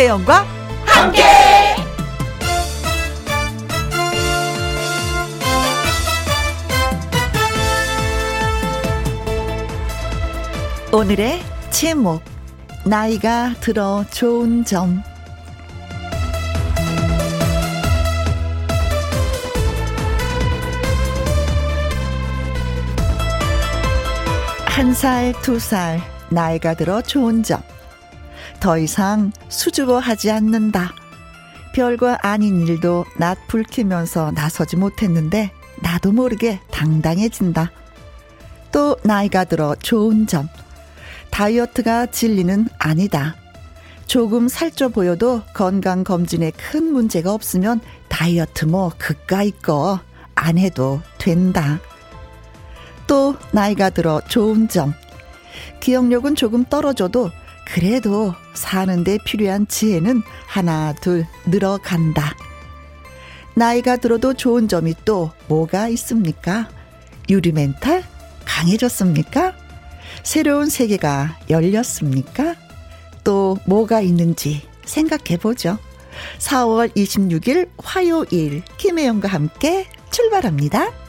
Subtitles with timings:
[0.00, 0.46] 김혜영과
[0.86, 1.22] 함께.
[10.90, 12.22] 오늘의 제목
[12.86, 15.02] 나이가 들어 좋은 점
[24.64, 27.60] 한 살, 두 살, 나이가 들어 좋은 점.
[28.60, 30.92] 더 이상 수줍어하지 않는다.
[31.74, 35.52] 별과 아닌 일도 낯 불 키면서 나서지 못했는데,
[35.82, 37.70] 나도 모르게 당당해진다.
[38.72, 40.48] 또 나이가 들어 좋은 점.
[41.30, 43.34] 다이어트가 진리는 아니다.
[44.06, 50.00] 조금 살쪄 보여도 건강검진에 큰 문제가 없으면 다이어트 뭐 그까이 거
[50.40, 51.78] 안 해도 된다.
[53.06, 54.94] 또 나이가 들어 좋은 점.
[55.80, 57.30] 기억력은 조금 떨어져도
[57.66, 62.34] 그래도 사는데 필요한 지혜는 하나, 둘 늘어간다.
[63.54, 66.68] 나이가 들어도 좋은 점이 또 뭐가 있습니까?
[67.28, 68.04] 유리 멘탈
[68.44, 69.54] 강해졌습니까?
[70.22, 72.56] 새로운 세계가 열렸습니까?
[73.24, 75.78] 또 뭐가 있는지 생각해 보죠.
[76.38, 80.99] 4월 26일 화요일 김혜영과 함께 출발합니다.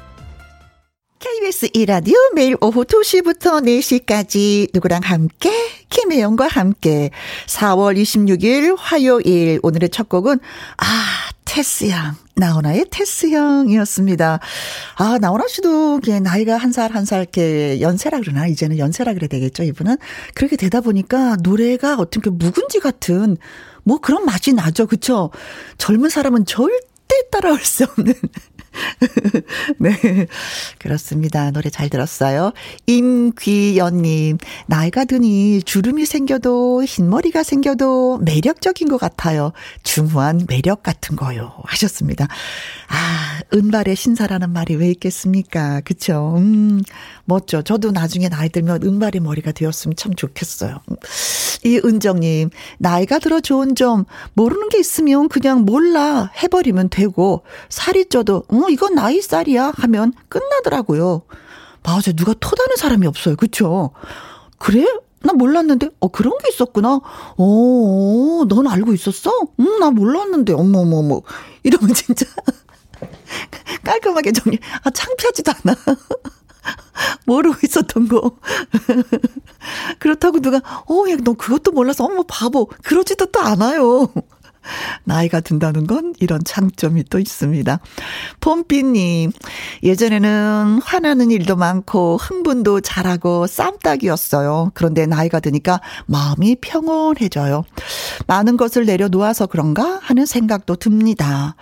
[1.26, 5.52] KBS 이라디오 매일 오후 2시부터 4시까지 누구랑 함께?
[5.90, 7.12] 김혜영과 함께.
[7.46, 9.60] 4월 26일 화요일.
[9.62, 10.40] 오늘의 첫 곡은
[10.78, 10.86] 아
[11.46, 12.16] 테스양.
[12.38, 14.40] 나훈아의 테스형이었습니다.
[14.96, 18.48] 아 나훈아 씨도 나이가 한살 한 살 이렇게 연세라 그러나?
[18.48, 19.98] 이제는 연세라 그래야 되겠죠 이분은?
[20.34, 23.38] 그렇게 되다 보니까 노래가 어떤 그 묵은지 같은
[23.84, 24.88] 뭐 그런 맛이 나죠.
[24.88, 25.30] 그쵸?
[25.78, 26.80] 젊은 사람은 절대
[27.32, 28.16] 따라올 수 없는
[29.78, 30.28] 네.
[30.80, 31.52] 그렇습니다.
[31.52, 32.54] 노래 잘 들었어요.
[32.88, 34.38] 임귀연님,
[34.68, 39.52] 나이가 드니 주름이 생겨도 흰머리가 생겨도 매력적인 것 같아요.
[39.84, 41.54] 중후한 매력 같은 거요.
[41.64, 42.28] 하셨습니다.
[42.88, 45.82] 아, 은발의 신사라는 말이 왜 있겠습니까?
[45.82, 46.36] 그쵸?
[46.38, 46.82] 음,
[47.26, 47.62] 멋져.
[47.62, 50.80] 저도 나중에 나이 들면 은발의 머리가 되었으면 참 좋겠어요.
[51.64, 58.46] 이 은정님, 나이가 들어 좋은 점, 모르는 게 있으면 그냥 몰라 해버리면 되고, 살이 쪄도,
[58.62, 61.24] 어, 이건 나이 쌀이야 하면 끝나더라고요.
[61.84, 62.12] 맞아.
[62.12, 63.36] 누가 토다는 사람이 없어요.
[63.36, 63.92] 그쵸?
[64.58, 64.86] 그래?
[65.24, 66.96] 나 몰랐는데, 어, 그런 게 있었구나.
[66.96, 67.02] 어,
[67.38, 69.32] 어 넌 알고 있었어?
[69.60, 71.22] 응, 나 몰랐는데, 어머머머.
[71.64, 72.26] 이러면 진짜
[73.84, 75.76] 깔끔하게 정리, 아, 창피하지도 않아.
[77.26, 78.32] 모르고 있었던 거.
[80.00, 80.58] 그렇다고 누가,
[80.88, 82.68] 어, 야, 너 그것도 몰라서, 어머, 바보.
[82.84, 84.10] 그러지도 또 않아요.
[85.04, 87.80] 나이가 든다는 건 이런 장점이 또 있습니다.
[88.40, 89.32] 봄비님,
[89.84, 94.72] 예전에는 화나는 일도 많고 흥분도 잘하고 쌈딱이었어요.
[94.74, 97.64] 그런데 나이가 드니까 마음이 평온해져요.
[98.28, 101.56] 많은 것을 내려놓아서 그런가 하는 생각도 듭니다.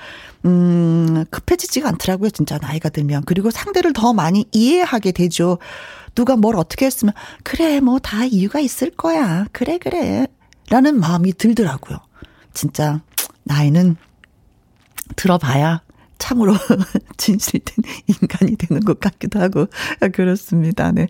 [0.45, 3.23] 음, 급해지지가 않더라고요, 진짜 나이가 들면.
[3.25, 5.57] 그리고 상대를 더 많이 이해하게 되죠.
[6.15, 9.45] 누가 뭘 어떻게 했으면, 그래, 뭐 다 이유가 있을 거야.
[9.51, 10.27] 그래, 그래.
[10.69, 11.97] 라는 마음이 들더라고요.
[12.59, 12.99] 진짜,
[13.45, 13.95] 나이는
[15.15, 15.81] 들어봐야
[16.17, 16.53] 참으로
[17.15, 19.67] 진실된 인간이 되는 것 같기도 하고,
[20.11, 20.91] 그렇습니다.
[20.91, 21.07] 네.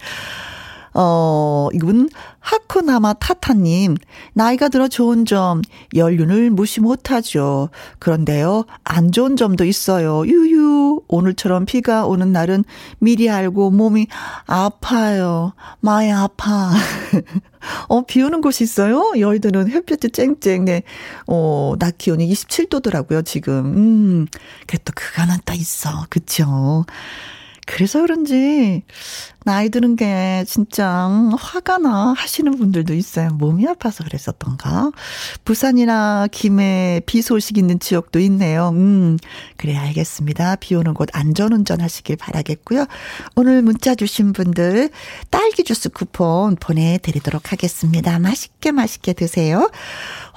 [1.01, 2.09] 어, 이분
[2.41, 3.95] 하쿠나마 타타님,
[4.33, 5.61] 나이가 들어 좋은 점,
[5.95, 7.69] 연륜을 무시 못하죠.
[7.99, 10.27] 그런데요, 안 좋은 점도 있어요.
[10.27, 12.65] 유유, 오늘처럼 비가 오는 날은
[12.99, 14.07] 미리 알고 몸이
[14.45, 15.53] 아파요.
[15.79, 16.69] 많이 아파.
[17.87, 19.13] 어, 비 오는 곳이 있어요?
[19.17, 20.83] 여의도는 햇볕이 쨍쨍, 네.
[21.27, 23.53] 어, 낮 기온이 27도더라고요, 지금.
[23.55, 24.27] 음,
[24.67, 26.07] 그래도 그거는 또 있어.
[26.09, 26.83] 그쵸?
[27.71, 28.81] 그래서 그런지
[29.45, 31.07] 나이 드는 게 진짜
[31.37, 33.29] 화가 나 하시는 분들도 있어요.
[33.29, 34.91] 몸이 아파서 그랬었던가.
[35.45, 38.69] 부산이나 김해 비 소식 있는 지역도 있네요.
[38.69, 39.17] 음,
[39.55, 40.55] 그래 알겠습니다.
[40.55, 42.85] 비 오는 곳 안전운전 하시길 바라겠고요.
[43.35, 44.89] 오늘 문자 주신 분들
[45.29, 48.17] 딸기 주스 쿠폰 보내드리도록 하겠습니다.
[48.17, 49.69] 맛있게 맛있게 드세요.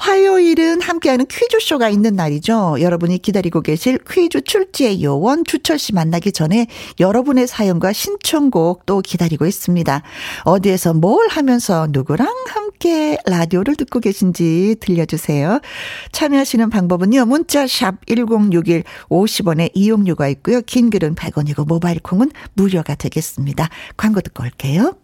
[0.03, 2.79] 화요일은 함께하는 퀴즈쇼가 있는 날이죠.
[2.81, 6.67] 여러분이 기다리고 계실 퀴즈 출제의 요원 주철 씨 만나기 전에
[6.99, 10.03] 여러분의 사연과 신청곡 또 기다리고 있습니다.
[10.43, 15.61] 어디에서 뭘 하면서 누구랑 함께 라디오를 듣고 계신지 들려주세요.
[16.11, 17.25] 참여하시는 방법은요.
[17.27, 20.63] 문자 샵 1061 50원의 이용료가 있고요.
[20.63, 23.69] 긴 글은 100원이고 모바일 콩은 무료가 되겠습니다.
[23.97, 24.97] 광고 듣고 올게요.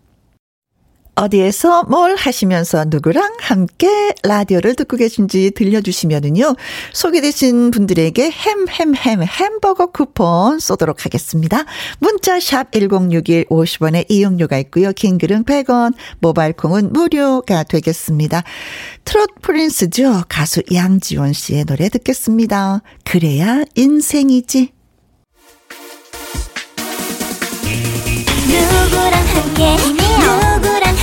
[1.18, 6.54] 어디에서 뭘 하시면서 누구랑 함께 라디오를 듣고 계신지 들려주시면은요,
[6.92, 11.64] 소개되신 분들에게 햄, 햄, 햄, 햄버거 쿠폰 쏘도록 하겠습니다.
[11.98, 14.92] 문자 샵 1061 50원의 이용료가 있고요.
[14.92, 18.44] 킹글은 100원, 모바일 콩은 무료가 되겠습니다.
[19.04, 20.22] 트롯 프린스죠.
[20.28, 22.82] 가수 양지원 씨의 노래 듣겠습니다.
[23.04, 24.72] 그래야 인생이지.
[28.46, 30.47] 누구랑 함께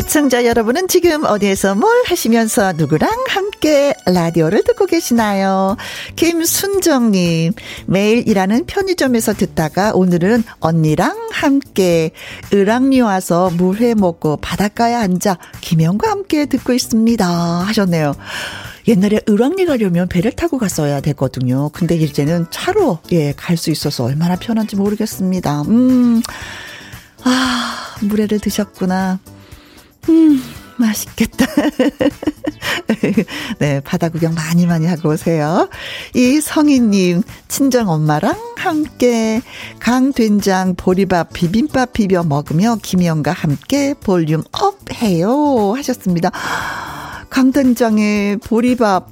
[0.00, 5.76] 애청자 여러분은 지금 어디에서 뭘 하시면서 누구랑 함께 라디오를 듣고 계시나요?
[6.16, 7.52] 김순정님,
[7.84, 12.12] 매일 일하는 편의점에서 듣다가 오늘은 언니랑 함께
[12.50, 17.26] 을왕리 와서 물회 먹고 바닷가에 앉아 김영과 함께 듣고 있습니다.
[17.28, 18.14] 하셨네요.
[18.88, 21.68] 옛날에 을왕리 가려면 배를 타고 갔어야 됐거든요.
[21.74, 25.60] 근데 이제는 차로, 예, 갈 수 있어서 얼마나 편한지 모르겠습니다.
[25.68, 26.22] 음,
[27.22, 29.18] 아, 물회를 드셨구나.
[30.08, 30.42] 음,
[30.76, 31.46] 맛있겠다.
[33.58, 35.68] 네, 바다 구경 많이 많이 하고 오세요.
[36.14, 39.40] 이 성희님, 친정 엄마랑 함께
[39.78, 45.74] 강된장 보리밥 비빔밥 비벼 먹으며 김혜영과 함께 볼륨 up 해요.
[45.76, 46.30] 하셨습니다.
[47.30, 49.08] 강된장에 보리밥.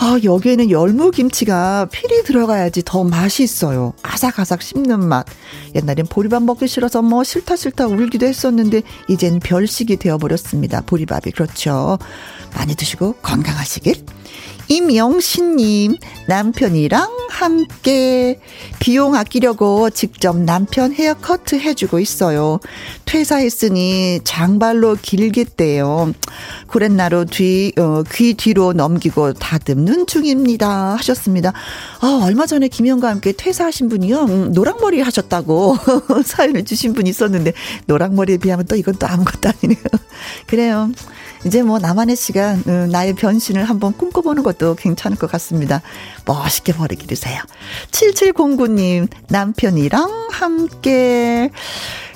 [0.00, 3.92] 아, 여기에는 열무김치가 필히 들어가야지 더 맛있어요.
[4.02, 5.26] 아삭아삭 씹는 맛.
[5.74, 10.82] 옛날엔 보리밥 먹기 싫어서 뭐 싫다 싫다 울기도 했었는데 이젠 별식이 되어버렸습니다.
[10.82, 11.32] 보리밥이.
[11.34, 11.98] 그렇죠.
[12.54, 13.94] 많이 드시고 건강하시길.
[14.68, 18.40] 임영신님, 남편이랑 함께
[18.80, 22.60] 비용 아끼려고 직접 남편 헤어커트 해주고 있어요.
[23.04, 26.12] 퇴사했으니 장발로 길겠대요.
[26.66, 30.96] 구렛나루 뒤, 어, 귀 뒤로 넘기고 다듬는 중입니다.
[30.96, 31.52] 하셨습니다.
[32.00, 34.24] 아, 얼마 전에 김영과 함께 퇴사하신 분이요.
[34.24, 35.76] 음, 노랑머리 하셨다고
[36.24, 37.52] 사연을 주신 분이 있었는데,
[37.86, 39.84] 노랑머리에 비하면 또 이건 또 아무것도 아니네요.
[40.46, 40.90] 그래요.
[41.46, 45.82] 이제 뭐 나만의 시간, 음, 나의 변신을 한번 꿈꿔보는 것도 괜찮을 것 같습니다.
[46.24, 47.40] 멋있게 머리 기르세요.
[47.90, 51.50] 7709님, 남편이랑 함께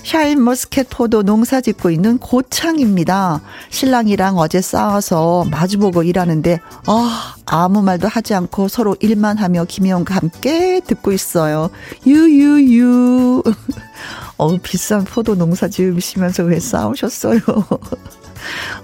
[0.02, 3.40] 샤인머스켓 포도 농사 짓고 있는 고창입니다.
[3.70, 10.80] 신랑이랑 어제 싸워서 마주보고 일하는데, 아, 아무 말도 하지 않고 서로 일만 하며 김혜영과 함께
[10.86, 11.70] 듣고 있어요.
[12.06, 13.42] 유유유.
[14.38, 17.40] 어 비싼 포도 농사 지으시면서 왜 싸우셨어요?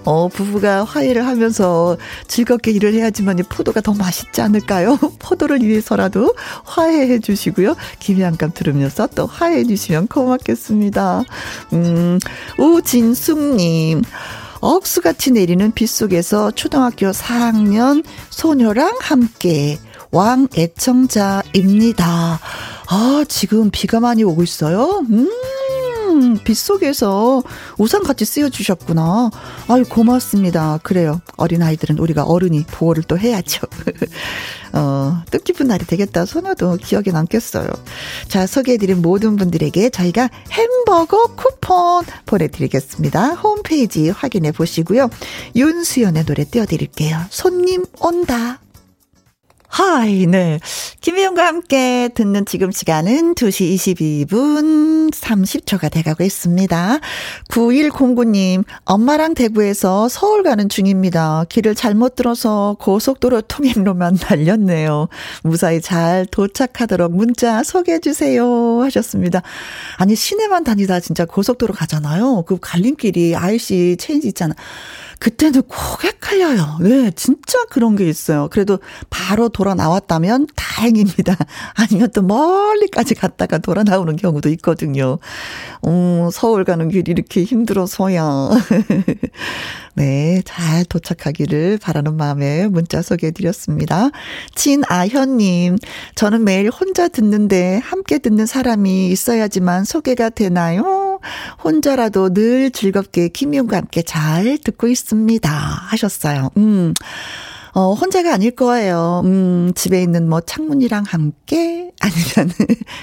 [0.03, 1.97] 어, 부부가 화해를 하면서
[2.27, 4.97] 즐겁게 일을 해야지만 포도가 더 맛있지 않을까요?
[5.19, 6.33] 포도를 위해서라도
[6.63, 7.75] 화해해 주시고요.
[7.99, 11.23] 김양감 들으면서 또 화해해 주시면 고맙겠습니다.
[11.73, 12.19] 음,
[12.57, 14.03] 우진숙님.
[14.61, 19.79] 억수같이 내리는 빗 속에서 초등학교 4학년 소녀랑 함께
[20.11, 22.39] 왕 애청자입니다.
[22.89, 25.05] 아, 지금 비가 많이 오고 있어요?
[25.09, 25.29] 음.
[26.19, 27.43] 음, 빗속에서
[27.77, 29.31] 우산 같이 쓰여주셨구나.
[29.69, 30.79] 아유, 고맙습니다.
[30.83, 31.21] 그래요.
[31.37, 33.65] 어린아이들은 우리가 어른이 보호를 또 해야죠.
[34.73, 36.25] 어, 뜻깊은 날이 되겠다.
[36.25, 37.67] 소녀도 기억에 남겠어요.
[38.27, 43.33] 자, 소개해드린 모든 분들에게 저희가 햄버거 쿠폰 보내드리겠습니다.
[43.35, 45.09] 홈페이지 확인해 보시고요.
[45.55, 47.17] 윤수연의 노래 띄워드릴게요.
[47.29, 48.59] 손님 온다.
[49.69, 50.59] 하이, 네.
[51.01, 56.99] 김혜영과 함께 듣는 지금 시간은 2시 22분 30초가 돼가고 있습니다.
[57.49, 61.45] 9109님, 엄마랑 대구에서 서울 가는 중입니다.
[61.49, 65.07] 길을 잘못 들어서 고속도로 통행로만 날렸네요.
[65.43, 68.81] 무사히 잘 도착하도록 문자 소개해주세요.
[68.81, 69.43] 하셨습니다.
[69.97, 72.43] 아니, 시내만 다니다 진짜 고속도로 가잖아요.
[72.47, 74.55] 그 갈림길이 IC 체인지 있잖아.
[75.19, 76.77] 그때는 꼭 헷갈려요.
[76.81, 78.47] 네, 진짜 그런 게 있어요.
[78.49, 81.35] 그래도 바로 돌아 나왔다면 다행입니다.
[81.75, 85.19] 아니면 또 멀리까지 갔다가 돌아 나오는 경우도 있거든요.
[85.85, 88.49] 음, 서울 가는 길 이렇게 힘들어서야.
[89.95, 94.09] 네, 잘 도착하기를 바라는 마음에 문자 소개해 드렸습니다.
[94.55, 95.77] 진아현님,
[96.15, 101.08] 저는 매일 혼자 듣는데 함께 듣는 사람이 있어야지만 소개가 되나요?
[101.63, 105.49] 혼자라도 늘 즐겁게 김용과 함께 잘 듣고 있습니다.
[105.49, 106.49] 하셨어요.
[106.57, 106.93] 음.
[107.73, 109.21] 어, 혼자가 아닐 거예요.
[109.25, 112.53] 음, 집에 있는 뭐 창문이랑 함께, 아니면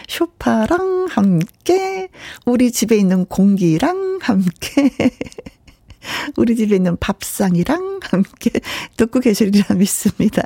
[0.08, 2.08] 쇼파랑 함께,
[2.44, 4.90] 우리 집에 있는 공기랑 함께.
[6.36, 8.50] 우리 집에 있는 밥상이랑 함께
[8.96, 10.42] 듣고 계시리라 믿습니다.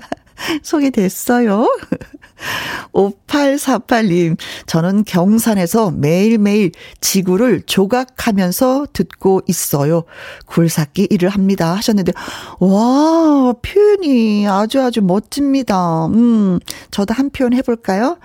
[0.63, 1.67] 소개됐어요.
[2.93, 10.05] 5848님, 저는 경산에서 매일매일 지구를 조각하면서 듣고 있어요.
[10.47, 11.75] 굴삭기 일을 합니다.
[11.75, 12.13] 하셨는데,
[12.59, 16.07] 와, 표현이 아주 아주 멋집니다.
[16.07, 16.59] 음,
[16.91, 18.19] 저도 한 표현 해볼까요?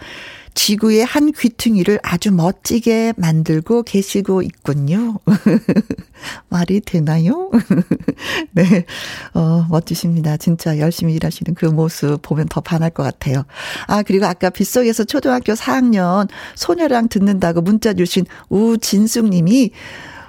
[0.56, 5.20] 지구의 한 귀퉁이를 아주 멋지게 만들고 계시고 있군요.
[6.50, 7.52] 말이 되나요?
[8.52, 8.86] 네.
[9.34, 10.38] 어, 멋지십니다.
[10.38, 13.44] 진짜 열심히 일하시는 그 모습 보면 더 반할 것 같아요.
[13.88, 19.72] 아, 그리고 아까 빗속에서 초등학교 4학년 소녀랑 듣는다고 문자 주신 우진숙 님이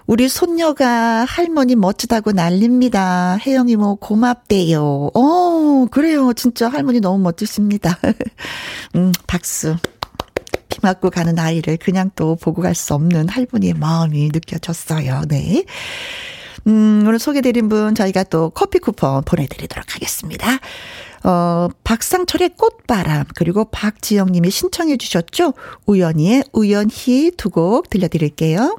[0.09, 3.39] 우리 손녀가 할머니 멋지다고 난립니다.
[3.45, 5.11] 혜영이 뭐 고맙대요.
[5.15, 6.33] 어, 그래요.
[6.33, 7.99] 진짜 할머니 너무 멋지십니다.
[8.95, 9.77] 음, 박수.
[10.87, 15.23] 피 맞고 가는 아이를 그냥 또 보고 갈 수 없는 할머니의 마음이 느껴졌어요.
[15.29, 15.65] 네.
[16.67, 20.59] 음, 오늘 소개드린 분 저희가 또 커피 쿠폰 보내드리도록 하겠습니다.
[21.25, 25.55] 어, 박상철의 꽃바람, 그리고 박지영 님이 신청해 주셨죠?
[25.87, 28.79] 우연히의 우연히 두 곡 들려드릴게요.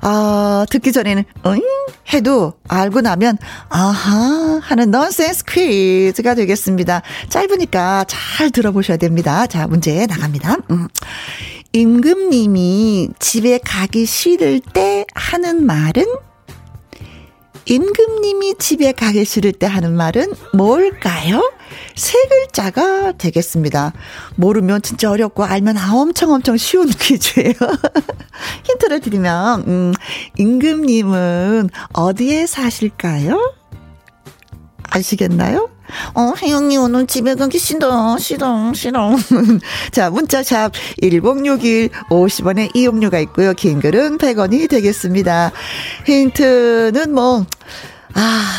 [0.00, 1.60] 아, 듣기 전에는, 응?
[2.12, 3.38] 해도 알고 나면,
[3.68, 7.02] 아하, 하는 넌센스 퀴즈가 되겠습니다.
[7.28, 9.46] 짧으니까 잘 들어보셔야 됩니다.
[9.46, 10.56] 자, 문제 나갑니다.
[10.70, 10.88] 음.
[11.72, 16.04] 임금님이 집에 가기 싫을 때 하는 말은?
[17.68, 21.52] 임금님이 집에 가기 싫을 때 하는 말은 뭘까요?
[21.94, 23.92] 세 글자가 되겠습니다.
[24.36, 27.52] 모르면 진짜 어렵고 알면 아 엄청 엄청 쉬운 퀴즈예요.
[28.64, 29.92] 힌트를 드리면 음,
[30.38, 33.54] 임금님은 어디에 사실까요?
[34.90, 35.68] 아시겠나요?
[36.14, 39.16] 어, 혜영이 오늘 집에 가기 싫어, 싫어, 싫어.
[39.92, 43.52] 자, 문자샵 1061 50원에 이용료가 있고요.
[43.54, 45.52] 긴 글은 100원이 되겠습니다.
[46.06, 47.46] 힌트는 뭐,
[48.14, 48.52] 아,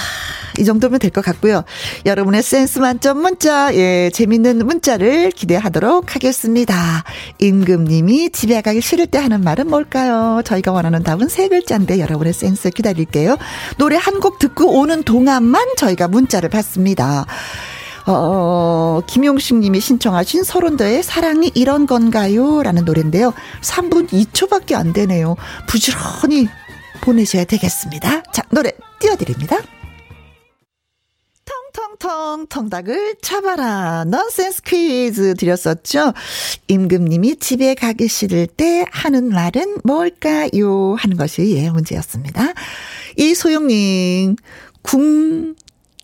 [0.60, 1.64] 이 정도면 될 것 같고요.
[2.06, 7.04] 여러분의 센스 만점 문자, 예, 재밌는 문자를 기대하도록 하겠습니다.
[7.40, 10.42] 임금님이 집에 가기 싫을 때 하는 말은 뭘까요?
[10.46, 13.38] 저희가 원하는 답은 세 글자인데 여러분의 센스 기다릴게요.
[13.78, 17.26] 노래 한 곡 듣고 오는 동안만 저희가 문자를 받습니다.
[18.06, 22.62] 어, 김용식 님이 신청하신 서른도의 사랑이 이런 건가요?
[22.64, 23.34] 라는 노래인데요.
[23.62, 25.36] 3분 2초밖에 안 되네요.
[25.68, 26.48] 부지런히
[27.02, 28.24] 보내셔야 되겠습니다.
[28.34, 29.58] 자, 노래 띄워드립니다.
[32.00, 34.06] 텅텅텅 통닭을 잡아라.
[34.06, 36.14] 넌센스 퀴즈 드렸었죠.
[36.70, 40.96] 임금님이 집에 가기 싫을 때 하는 말은 뭘까요?
[40.96, 42.54] 하는 것이 예, 문제였습니다.
[43.18, 44.38] 이소영님,
[44.82, 45.56] 궁,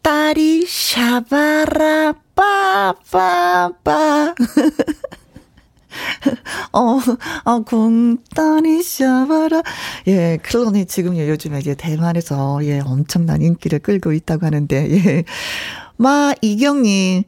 [0.04, 4.36] 딸이 샤바라, 빠빠빠.
[6.74, 7.00] 어,
[7.46, 9.64] 어, 공단이 샤바라.
[10.08, 15.24] 예, 클론이 지금 요즘에 이제 대만에서 예, 엄청난 인기를 끌고 있다고 하는데, 예.
[15.98, 17.24] 마, 이경님.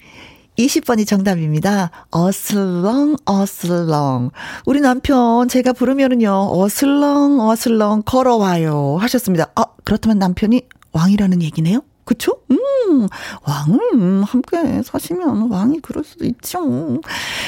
[0.57, 1.91] 20번이 정답입니다.
[2.09, 4.31] 어슬렁, 어슬렁.
[4.65, 8.97] 우리 남편 제가 부르면은요, 어슬렁, 어슬렁 걸어와요.
[8.99, 9.51] 하셨습니다.
[9.55, 11.81] 아, 그렇다면 남편이 왕이라는 얘기네요?
[12.05, 12.39] 그쵸?
[12.49, 13.07] 음,
[13.43, 17.01] 왕은 함께 사시면 왕이 그럴 수도 있죠.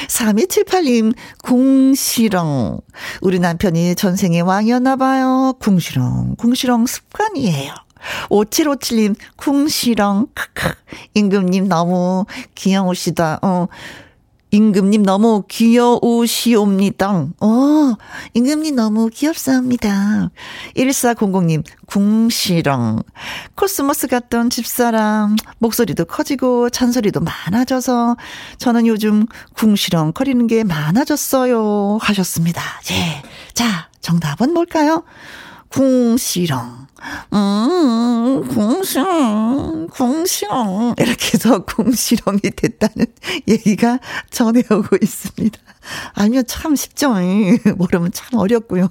[0.06, 2.80] 3278님, 궁시렁.
[3.22, 5.54] 우리 남편이 전생에 왕이었나봐요.
[5.58, 7.74] 궁시렁, 궁시렁 습관이에요.
[8.30, 10.74] 5757님, 궁시렁, 크크.
[11.14, 13.38] 임금님 너무 귀여우시다.
[13.42, 13.68] 어.
[14.52, 17.26] 임금님 너무 귀여우시옵니다.
[17.40, 17.96] 어,
[18.34, 20.30] 임금님 너무 귀엽사옵니다.
[20.76, 23.02] 1400님, 궁시렁.
[23.54, 28.16] 코스모스 같던 집사람, 목소리도 커지고 잔소리도 많아져서
[28.58, 31.98] 저는 요즘 궁시렁 거리는 게 많아졌어요.
[32.00, 32.60] 하셨습니다.
[32.90, 33.22] 예.
[33.54, 35.04] 자, 정답은 뭘까요?
[35.70, 36.86] 궁시렁.
[37.32, 40.94] 음, 궁시렁, 궁시렁.
[40.98, 43.06] 이렇게 해서 궁시렁이 됐다는
[43.48, 43.98] 얘기가
[44.30, 45.58] 전해오고 있습니다.
[46.14, 47.14] 알면 참 쉽죠.
[47.76, 48.88] 모르면 참 어렵고요.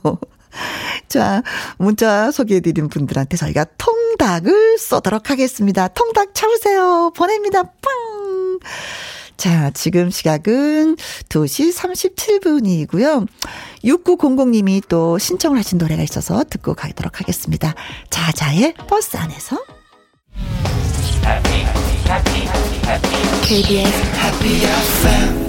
[1.07, 1.43] 자,
[1.77, 5.88] 문자 소개해드린 분들한테 저희가 통닭을 쏘도록 하겠습니다.
[5.89, 7.12] 통닭 참으세요.
[7.15, 7.63] 보냅니다.
[7.63, 8.59] 빵!
[9.39, 10.98] 자, 지금 시각은
[11.29, 13.25] 2시 37분이고요.
[13.86, 17.74] 6900님이 또 신청을 하신 노래가 있어서 듣고 가도록 하겠습니다.
[18.10, 19.58] 자자의 버스 안에서.
[23.48, 25.49] KBS Happy FM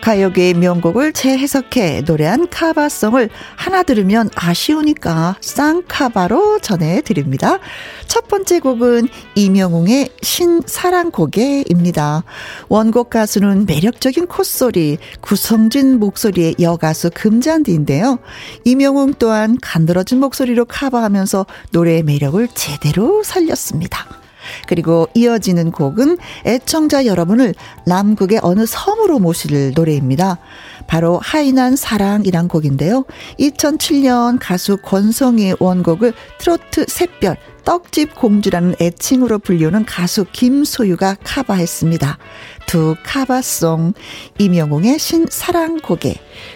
[0.00, 7.58] 가요계의 명곡을 재해석해 노래한 cover song을 하나 들으면 아쉬우니까 쌍cover로 전해드립니다.
[8.06, 12.24] 첫 번째 곡은 임영웅의 신사랑고개입니다.
[12.68, 18.18] 원곡 가수는 매력적인 콧소리, 구성진 목소리의 여가수 금잔디인데요.
[18.64, 24.19] 이명웅 또한 간드러진 목소리로 카바하면서 노래의 매력을 제대로 살렸습니다.
[24.66, 27.54] 그리고 이어지는 곡은 애청자 여러분을
[27.86, 30.38] 남극의 어느 섬으로 모실 노래입니다.
[30.86, 33.04] 바로 하이난 사랑이란 곡인데요.
[33.38, 42.18] 2007년 가수 권성희 원곡을 트로트 샛별 떡집 공주라는 애칭으로 불리우는 가수 김소유가 카바했습니다.
[42.66, 43.92] 두 카바송
[44.38, 46.14] 이명웅의 신사랑 고개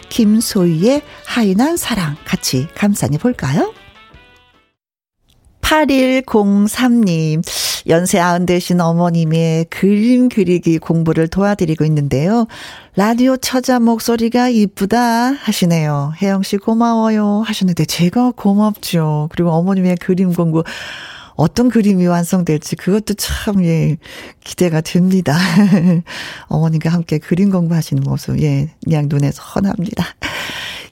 [0.09, 3.73] 김소유의 하이난 사랑 같이 감상해 볼까요?
[5.61, 7.43] 8103님,
[7.89, 12.47] 연세 아흔 되신 어머님의 그림 그리기 공부를 도와드리고 있는데요.
[12.97, 16.13] 라디오 처자 목소리가 이쁘다 하시네요.
[16.23, 19.29] 혜영 씨 고마워요 하셨는데 제가 고맙죠.
[19.33, 20.65] 그리고 어머님의 그림 공부
[21.37, 23.97] 어떤 그림이 완성될지 그것도 참, 예,
[24.45, 25.37] 기대가 됩니다.
[26.47, 30.05] 어머님과 함께 그림 공부하시는 모습, 예, 그냥 눈에 선합니다.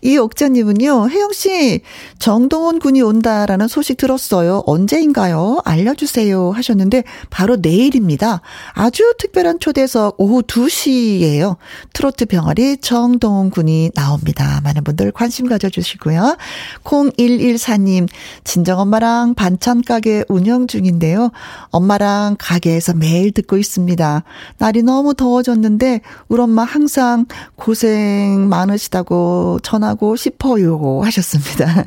[0.05, 1.81] 이 옥자님은요, 혜영씨,
[2.19, 4.65] 정동원 군이 온다라는 소식 들었어요.
[4.67, 5.61] 언제인가요?
[5.65, 6.51] 알려주세요.
[6.51, 8.41] 하셨는데, 바로 내일입니다.
[8.73, 11.57] 아주 특별한 초대석 오후 2시예요.
[11.93, 14.61] 트로트 병아리 정동원 군이 나옵니다.
[14.65, 16.37] 많은 분들 관심 가져주시고요.
[16.83, 18.09] 0114님,
[18.43, 21.31] 친정엄마랑 반찬 가게 운영 중인데요.
[21.71, 24.25] 엄마랑 가게에서 매일 듣고 있습니다.
[24.59, 31.85] 날이 너무 더워졌는데, 우리 엄마 항상 고생 많으시다고 전화 하고 싶어요 하셨습니다.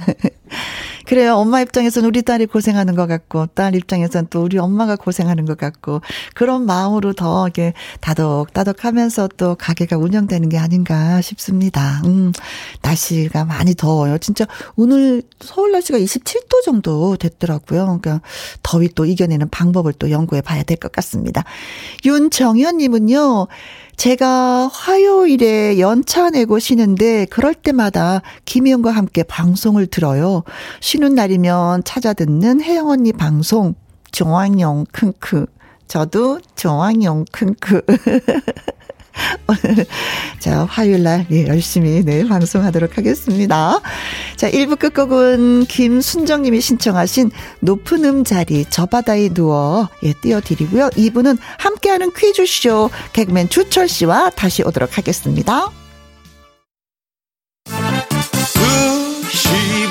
[1.05, 1.35] 그래요.
[1.35, 6.01] 엄마 입장에서는 우리 딸이 고생하는 것 같고, 딸 입장에서는 또 우리 엄마가 고생하는 것 같고,
[6.33, 12.01] 그런 마음으로 더 이게 다독다독 하면서 또 가게가 운영되는 게 아닌가 싶습니다.
[12.05, 12.31] 음,
[12.81, 14.17] 날씨가 많이 더워요.
[14.17, 17.85] 진짜 오늘 서울 날씨가 27도 정도 됐더라고요.
[17.85, 18.21] 그러니까
[18.63, 21.43] 더위 또 이겨내는 방법을 또 연구해 봐야 될 것 같습니다.
[22.05, 23.47] 윤정현님은요,
[23.97, 30.43] 제가 화요일에 연차 내고 쉬는데 그럴 때마다 김희영과 함께 방송을 들어요.
[30.95, 33.75] 쉬는 날이면 찾아 듣는 혜영 언니 방송.
[34.13, 35.45] 좋아요, 킁크.
[35.89, 37.81] 저도 좋아요, 킁크.
[39.45, 39.85] 오늘,
[40.39, 43.81] 자, 화요일 날, 예, 열심히, 네, 방송하도록 하겠습니다.
[44.37, 47.29] 자, 1부 끝곡은 김순정님이 신청하신
[47.59, 50.91] 높은 음자리, 저 바다에 누워, 예, 띄워드리고요.
[50.91, 55.71] 2부는 함께하는 퀴즈쇼, 개그맨 주철 씨와 다시 오도록 하겠습니다.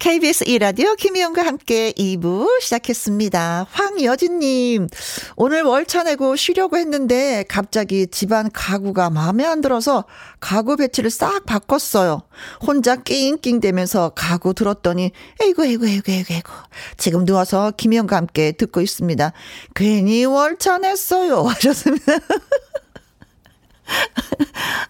[0.00, 3.66] KBS 2라디오 김희영과 함께 2부 시작했습니다.
[3.70, 4.88] 황여진님,
[5.36, 10.06] 오늘 월차 내고 쉬려고 했는데 갑자기 집안 가구가 마음에 안 들어서
[10.40, 12.22] 가구 배치를 싹 바꿨어요.
[12.66, 16.50] 혼자 낑낑대면서 가구 들었더니 에이구 에이구 에이구 에이구 에이구
[16.96, 19.34] 지금 누워서 김희영과 함께 듣고 있습니다.
[19.74, 22.14] 괜히 월차 냈어요 하셨습니다.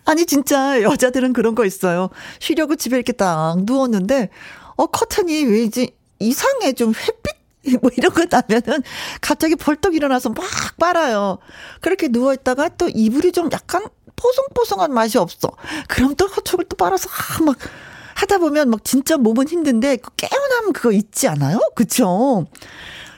[0.04, 2.10] 아니 진짜 여자들은 그런 거 있어요.
[2.38, 4.28] 쉬려고 집에 이렇게 딱 누웠는데
[4.80, 7.36] 어, 커튼이 왜지 이상해 좀 햇빛
[7.82, 8.82] 뭐 이런 거 나면은
[9.20, 10.46] 갑자기 벌떡 일어나서 막
[10.78, 11.38] 빨아요.
[11.82, 13.84] 그렇게 누워 있다가 또 이불이 좀 약간
[14.16, 15.50] 포송포송한 맛이 없어.
[15.86, 17.58] 그럼 또 허축을 또 빨아서 아, 막
[18.14, 21.58] 하다 보면 막 진짜 몸은 힘든데 그 깨어남 그거 있지 않아요?
[21.74, 22.46] 그쵸?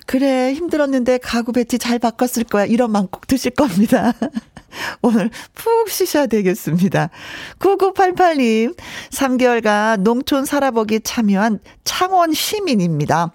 [0.06, 4.12] 그래 힘들었는데 가구 배치 잘 바꿨을 거야 이런 마음 꼭 드실 겁니다.
[5.02, 7.10] 오늘 푹 쉬셔야 되겠습니다.
[7.58, 8.76] 9988님,
[9.10, 13.32] 3개월간 농촌 살아보기 참여한 창원 시민입니다.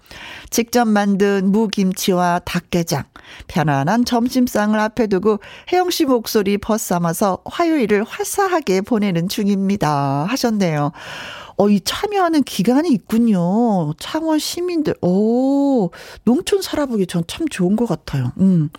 [0.50, 3.04] 직접 만든 무김치와 닭게장,
[3.46, 5.38] 편안한 점심상을 앞에 두고
[5.72, 10.26] 혜영 씨 목소리 벗삼아서 화요일을 화사하게 보내는 중입니다.
[10.28, 10.92] 하셨네요.
[11.60, 13.92] 어, 이 참여하는 기간이 있군요.
[13.98, 15.90] 창원 시민들, 오,
[16.24, 18.32] 농촌 살아보기 전 참 좋은 것 같아요.
[18.38, 18.70] 음.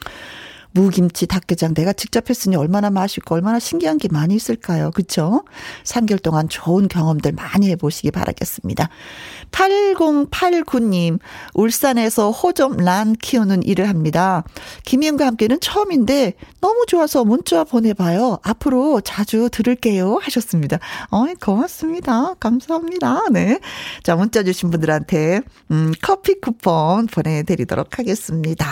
[0.72, 4.92] 무김치, 닭게장 내가 직접 했으니 얼마나 맛있고 얼마나 신기한 게 많이 있을까요?
[4.92, 5.44] 그쵸?
[5.84, 8.90] 3개월 동안 좋은 경험들 많이 해보시기 바라겠습니다.
[9.52, 11.20] 8089님,
[11.54, 14.44] 울산에서 호점 란 키우는 일을 합니다.
[14.86, 18.40] 김희영과 함께는 처음인데 너무 좋아서 문자 보내봐요.
[18.44, 20.20] 앞으로 자주 들을게요.
[20.22, 20.78] 하셨습니다.
[21.10, 22.36] 어이, 고맙습니다.
[22.36, 23.30] 감사합니다.
[23.32, 23.60] 네.
[24.04, 28.68] 자, 문자 주신 분들한테, 음, 커피 쿠폰 보내드리도록 하겠습니다.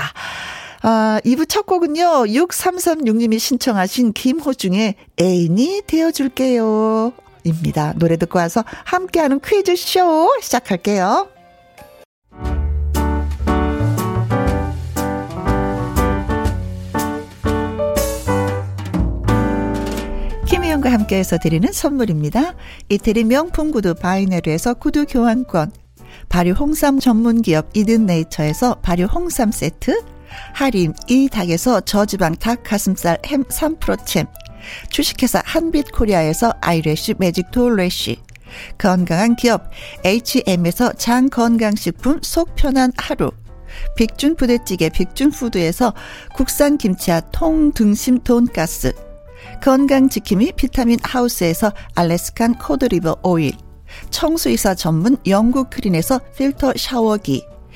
[0.84, 7.14] 아, 2부 첫 곡은요, 6336님이 신청하신 김호중의 애인이 되어줄게요.
[7.44, 7.94] 입니다.
[7.98, 11.30] 노래 듣고 와서 함께하는 퀴즈쇼 시작할게요.
[20.46, 22.54] 김희영과 함께해서 드리는 선물입니다.
[22.90, 25.72] 이태리 명품 구두 바이네르에서 구두 교환권,
[26.30, 30.02] 발효 홍삼 전문 기업 이든 네이처에서 발효 홍삼 세트,
[30.54, 34.28] 하림 이 닭에서 저지방 닭 가슴살 햄 3%챔.
[34.90, 38.22] 주식회사 한빛코리아에서 아이래쉬 매직 돌래쉬.
[38.78, 39.70] 건강한 기업
[40.06, 43.32] H&M에서 장건강식품 속 편한 하루.
[43.96, 45.94] 빅준 부대찌개 빅준푸드에서
[46.36, 48.94] 국산 김치와 통등심 돈가스.
[49.62, 53.54] 건강지킴이 비타민 하우스에서 Alaskan cod liver oil.
[54.10, 57.46] 청수이사 전문 영국 크린에서 필터 샤워기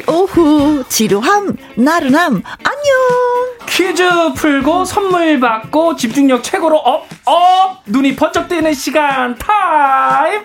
[0.00, 3.66] 화요일 오후 지루함 나른함 안녕!
[3.68, 4.02] 퀴즈
[4.34, 7.82] 풀고 선물 받고 집중력 최고로 up up!
[7.86, 10.42] 눈이 번쩍 뜨는 시간 타임!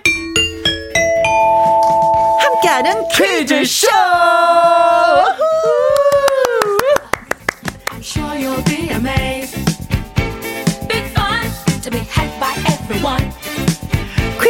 [2.39, 3.87] 함께하는 퀴즈쇼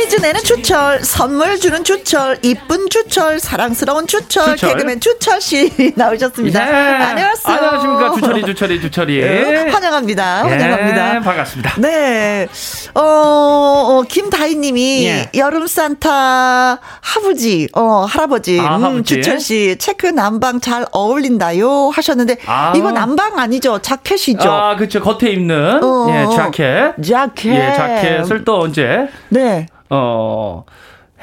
[0.06, 4.76] 퀴즈 내는 추철, 선물 주는 추철, 이쁜 추철, 사랑스러운 추철, 추철.
[4.76, 6.64] 개그맨 추철 씨 나오셨습니다.
[6.64, 6.72] 네.
[6.72, 7.56] 안녕하세요.
[7.56, 8.14] 안녕하십니까.
[8.14, 9.22] 추철이, 추철이, 추철이.
[9.22, 9.70] 네.
[9.72, 10.44] 환영합니다.
[10.44, 10.50] 네.
[10.50, 11.20] 환영합니다.
[11.22, 11.82] 반갑습니다.
[11.82, 12.48] 네.
[12.94, 15.32] 어, 어 김다희 님이 예.
[15.34, 22.74] 여름 산타 하부지, 어, 할아버지, 아, 음, 추철 씨, 체크 남방 잘 어울린다요 하셨는데, 아.
[22.76, 23.80] 이거 남방 아니죠?
[23.80, 24.52] 자켓이죠?
[24.52, 25.02] 아, 그쵸.
[25.02, 27.04] 겉에 입는, 어, 예, 자켓.
[27.04, 27.56] 자켓.
[27.56, 29.08] 예, 자켓을 또 언제.
[29.30, 29.66] 네.
[29.96, 30.66] 어,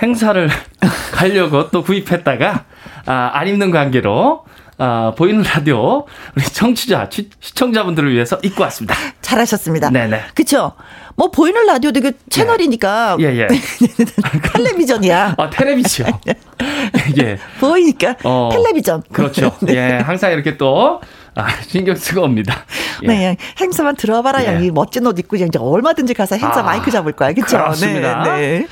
[0.02, 0.48] 행사를
[1.12, 2.64] 가려고 또 구입했다가,
[3.06, 4.44] 아, 안 입는 관계로,
[4.78, 7.08] 아, 보이는 라디오, 우리 청취자,
[7.40, 8.96] 시청자분들을 위해서 입고 왔습니다.
[9.20, 9.90] 잘하셨습니다.
[9.90, 10.20] 네네.
[10.34, 10.72] 그쵸?
[11.14, 13.18] 뭐, 보이는 라디오도 그 채널이니까.
[13.20, 13.48] 예, 예.
[14.54, 15.34] 텔레비전이야.
[15.36, 16.06] 아, 텔레비전.
[17.20, 17.38] 예.
[17.60, 18.16] 보이니까.
[18.24, 19.02] 어, 텔레비전.
[19.12, 19.54] 그렇죠.
[19.60, 19.74] 네.
[19.74, 21.00] 예, 항상 이렇게 또,
[21.34, 22.64] 아, 신경 쓰고 옵니다.
[23.04, 23.06] 예.
[23.06, 24.60] 네, 행사만 들어봐라.
[24.60, 24.64] 예.
[24.64, 27.32] 이 멋진 옷 입고 이제 얼마든지 가서 행사 아, 마이크 잡을 거야.
[27.32, 27.56] 그렇죠?
[27.56, 28.22] 그렇습니다.
[28.22, 28.66] 네, 네.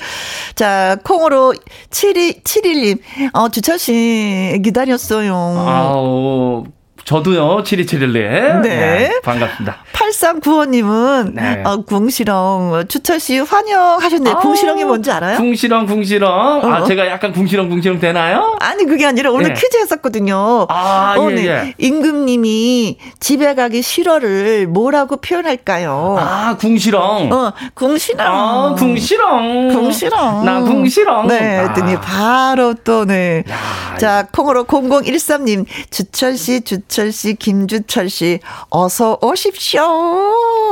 [0.55, 1.53] 자, 콩으로
[1.89, 2.99] 72, 71님,
[3.33, 5.33] 어, 주철 씨 기다렸어요.
[5.33, 6.65] 아우.
[7.05, 8.61] 저도요, 7271님.
[8.61, 8.69] 네.
[8.69, 9.19] 네.
[9.23, 9.77] 반갑습니다.
[9.93, 11.61] 8395님은, 네.
[11.65, 14.35] 어, 궁시렁, 주철씨 환영하셨네요.
[14.37, 15.37] 궁시렁이 뭔지 알아요?
[15.37, 16.29] 궁시렁, 궁시렁.
[16.31, 16.71] 아, 어.
[16.71, 18.55] 아, 제가 약간 궁시렁, 궁시렁 되나요?
[18.59, 19.53] 아니, 그게 아니라 오늘 네.
[19.53, 20.67] 퀴즈 했었거든요.
[20.69, 21.47] 아, 어, 예, 네.
[21.47, 21.73] 예.
[21.77, 26.17] 임금님이 집에 가기 싫어를 뭐라고 표현할까요?
[26.19, 27.31] 아, 궁시렁.
[27.31, 28.25] 어, 궁시렁.
[28.25, 29.69] 아, 궁시렁.
[29.73, 30.45] 궁시렁.
[30.45, 31.27] 나 궁시렁.
[31.27, 32.01] 네, 했더니 아.
[32.01, 33.43] 바로 또, 네.
[33.49, 39.81] 야, 자, 콩으로 0013님, 주철 씨, 주 이주철 씨, 김주철 씨, 어서 오십시오.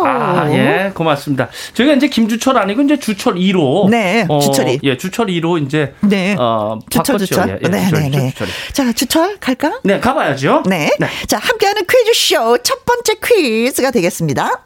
[0.06, 1.48] 아, 예, 고맙습니다.
[1.74, 3.90] 저희가 이제 김주철 아니고 이제 주철 2로.
[3.90, 4.82] 네, 어, 주철이.
[4.84, 5.94] 예, 주철 2로 이제.
[6.02, 6.36] 네.
[6.38, 7.26] 어, 주철, 바꿨죠.
[7.26, 7.50] 주철.
[7.50, 8.30] 예, 예, 네, 주철, 네, 네.
[8.32, 8.48] 주철.
[8.74, 9.80] 자, 주철 갈까?
[9.84, 10.64] 네, 가봐야죠.
[10.68, 10.92] 네.
[11.00, 11.08] 네.
[11.28, 14.66] 자, 함께하는 퀴즈쇼 첫 번째 퀴즈가 되겠습니다.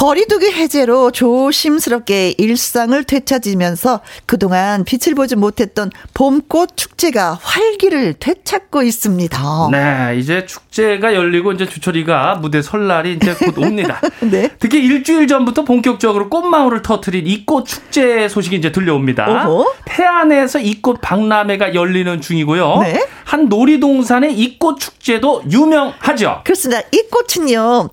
[0.00, 9.68] 거리두기 해제로 조심스럽게 일상을 되찾으면서 그동안 빛을 보지 못했던 봄꽃 축제가 활기를 되찾고 있습니다.
[9.70, 14.00] 네, 이제 축제가 열리고 이제 주철이가 무대 설날이 이제 곧 옵니다.
[14.30, 14.48] 네.
[14.58, 19.26] 특히 일주일 전부터 본격적으로 꽃망울을 터트린 이꽃 축제 소식이 이제 들려옵니다.
[19.48, 19.74] 어허?
[19.84, 22.78] 태안에서 이꽃 박람회가 열리는 중이고요.
[22.80, 23.06] 네.
[23.24, 26.40] 한 놀이동산의 이꽃 축제도 유명하죠.
[26.44, 26.80] 그렇습니다.
[26.90, 27.90] 이 꽃은요.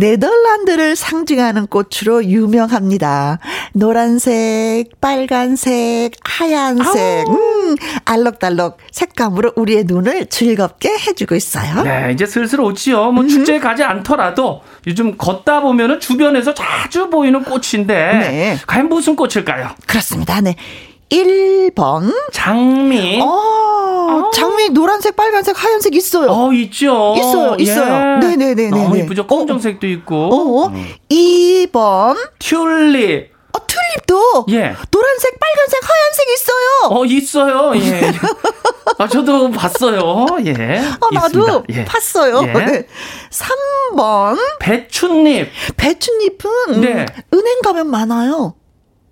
[0.00, 3.38] 네덜란드를 상징하는 꽃으로 유명합니다.
[3.74, 11.82] 노란색, 빨간색, 하얀색, 음, 알록달록 색감으로 우리의 눈을 즐겁게 해주고 있어요.
[11.82, 13.12] 네, 이제 슬슬 오지요.
[13.12, 13.28] 뭐 음.
[13.28, 18.58] 축제에 가지 않더라도 요즘 걷다 보면은 주변에서 자주 보이는 꽃인데 네.
[18.66, 19.70] 과연 무슨 꽃일까요?
[19.86, 20.40] 그렇습니다.
[20.40, 20.56] 네.
[21.10, 23.20] 1번 장미.
[23.22, 26.30] 어, 장미 노란색, 빨간색, 하얀색 있어요.
[26.30, 27.14] 어, 있죠.
[27.18, 27.56] 있어요.
[27.58, 28.20] 있어요.
[28.22, 28.26] 예.
[28.26, 28.70] 네, 네, 네, 네.
[28.70, 29.26] 너무 이쁘죠.
[29.26, 30.14] 검정색도 있고.
[30.16, 30.86] 어, 음.
[31.10, 33.30] 2번 튤립.
[33.52, 34.76] 어, 튤립도 예.
[34.90, 37.00] 노란색, 빨간색, 하얀색 있어요.
[37.00, 37.72] 어, 있어요.
[37.76, 38.12] 예.
[38.98, 40.26] 아, 저도 봤어요.
[40.46, 40.80] 예.
[41.00, 41.84] 어, 나도 예.
[41.84, 42.42] 봤어요.
[42.46, 42.86] 예.
[43.30, 45.48] 3번 배춧잎.
[45.76, 47.06] 배춧잎은 네.
[47.34, 48.54] 은행 가면 많아요.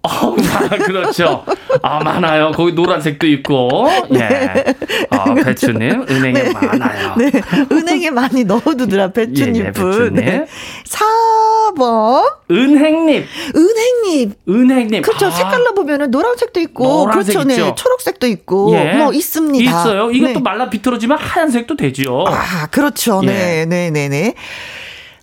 [0.09, 0.35] 어,
[0.87, 1.45] 그렇죠.
[1.83, 2.53] 아, 많아요.
[2.55, 3.89] 거기 노란색도 있고.
[4.15, 4.19] 예.
[4.19, 4.65] 네.
[5.11, 6.53] 아, 배추님, 은행에 네.
[6.53, 7.15] 많아요.
[7.17, 7.31] 네.
[7.71, 9.55] 은행에 많이 넣어두더라, 배추잎은.
[9.57, 10.13] 예, 예, 배추잎.
[10.15, 10.47] 네.
[10.85, 12.33] 4번.
[12.51, 13.27] 은행잎.
[13.55, 14.39] 은행잎.
[14.49, 15.03] 은행잎.
[15.03, 15.27] 그렇죠.
[15.27, 15.31] 아.
[15.31, 16.85] 색깔로 보면은 노란색도 있고.
[16.87, 17.49] 노란색 그렇죠.
[17.49, 17.55] 네.
[17.55, 17.67] 있죠.
[17.67, 17.75] 네.
[17.77, 18.73] 초록색도 있고.
[18.75, 18.95] 예.
[18.95, 19.71] 뭐 있습니다.
[19.71, 20.11] 있어요.
[20.11, 20.33] 이게 네.
[20.33, 22.25] 또 말라 비틀어지면 하얀색도 되죠.
[22.27, 23.21] 아, 그렇죠.
[23.21, 23.65] 네, 예.
[23.67, 24.35] 네, 네, 네.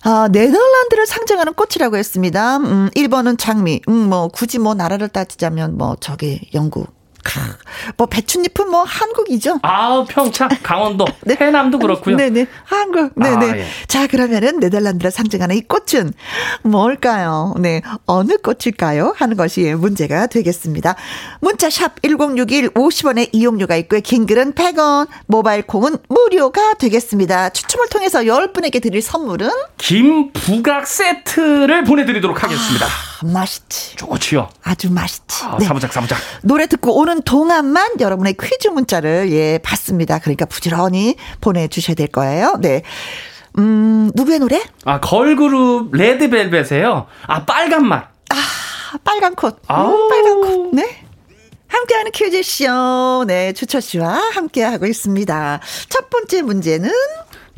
[0.08, 2.58] 아, 네덜란드를 상징하는 꽃이라고 했습니다.
[2.58, 3.80] 음, 1번은 장미.
[3.88, 6.95] 음, 뭐, 굳이 뭐, 나라를 따지자면, 뭐, 저기, 영국.
[7.96, 9.60] 뭐 배춧잎은 뭐 한국이죠.
[9.62, 11.36] 아 평창, 강원도, 네.
[11.40, 12.16] 해남도 그렇고요.
[12.16, 13.12] 네 네 한국.
[13.16, 13.50] 네 네.
[13.50, 13.66] 아, 예.
[13.88, 16.12] 자 그러면은 네덜란드를 상징하는 이 꽃은
[16.62, 17.54] 뭘까요?
[17.58, 19.14] 네 어느 꽃일까요?
[19.16, 20.94] 하는 것이 문제가 되겠습니다.
[21.40, 24.00] 문자 샵 #1061 50원의 이용료가 있고요.
[24.00, 27.50] 긴 글은 100원, 모바일 콩은 무료가 되겠습니다.
[27.50, 32.86] 추첨을 통해서 10분에게 드릴 선물은 김 부각 세트를 보내 드리도록 하겠습니다.
[32.86, 33.96] 아, 맛있지.
[33.96, 34.48] 좋지요.
[34.62, 35.44] 아주 맛있지.
[35.44, 35.64] 아, 네.
[35.66, 36.18] 사무작 사무작.
[36.42, 40.18] 노래 듣고 오는 동안만 여러분의 퀴즈 문자를 예 받습니다.
[40.18, 42.56] 그러니까 부지런히 보내주셔야 될 거예요.
[42.60, 42.82] 네.
[43.58, 44.62] 음 누구의 노래?
[44.84, 47.06] 아 걸그룹 레드벨벳에요.
[47.26, 48.10] 아 빨간 맛.
[48.30, 49.56] 아 빨간 콧.
[49.68, 50.70] 아 빨간 콧.
[50.74, 51.02] 네.
[51.68, 53.24] 함께하는 퀴즈쇼.
[53.26, 55.60] 네, 주철 씨와 함께하고 있습니다.
[55.88, 56.90] 첫 번째 문제는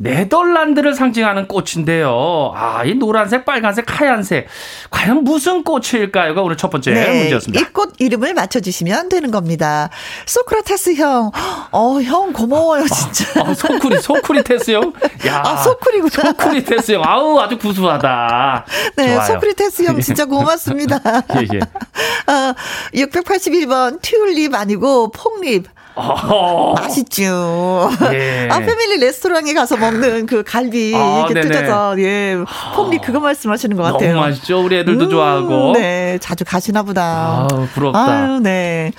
[0.01, 2.53] 네덜란드를 상징하는 꽃인데요.
[2.55, 4.47] 아, 이 노란색, 빨간색, 하얀색.
[4.89, 7.61] 과연 무슨 꽃일까요가 오늘 첫 번째 네, 문제였습니다.
[7.65, 9.89] 이 꽃 이름을 맞춰주시면 되는 겁니다.
[10.25, 11.31] 소크라테스 형.
[11.71, 13.41] 어, 형 고마워요, 진짜.
[13.41, 14.93] 아, 아, 소쿠리, 소쿠리테스 형.
[15.27, 15.43] 야.
[15.45, 16.31] 아, 소쿠리구나.
[16.31, 17.03] 소쿠리테스 형.
[17.05, 18.65] 아우, 아주 구수하다.
[18.95, 19.27] 네, 좋아요.
[19.27, 20.99] 소쿠리테스 형 진짜 고맙습니다.
[21.35, 21.59] 예, 예.
[22.25, 22.53] 아,
[22.93, 25.67] 681번 튤립 아니고 pork rib.
[25.99, 26.73] 어.
[26.77, 27.89] 맛있죠.
[28.13, 28.47] 예.
[28.49, 31.47] 아, 패밀리 레스토랑에 가서 먹는 그 갈비 아, 이렇게 네네.
[31.47, 32.37] 뜯어서, 예,
[32.75, 34.13] pork rib 그거 말씀하시는 것 같아요.
[34.13, 34.63] 너무 맛있죠.
[34.63, 35.73] 우리 애들도 음, 좋아하고.
[35.73, 37.47] 네, 자주 가시나 보다.
[37.51, 37.99] 아 부럽다.
[37.99, 38.91] 아유, 네.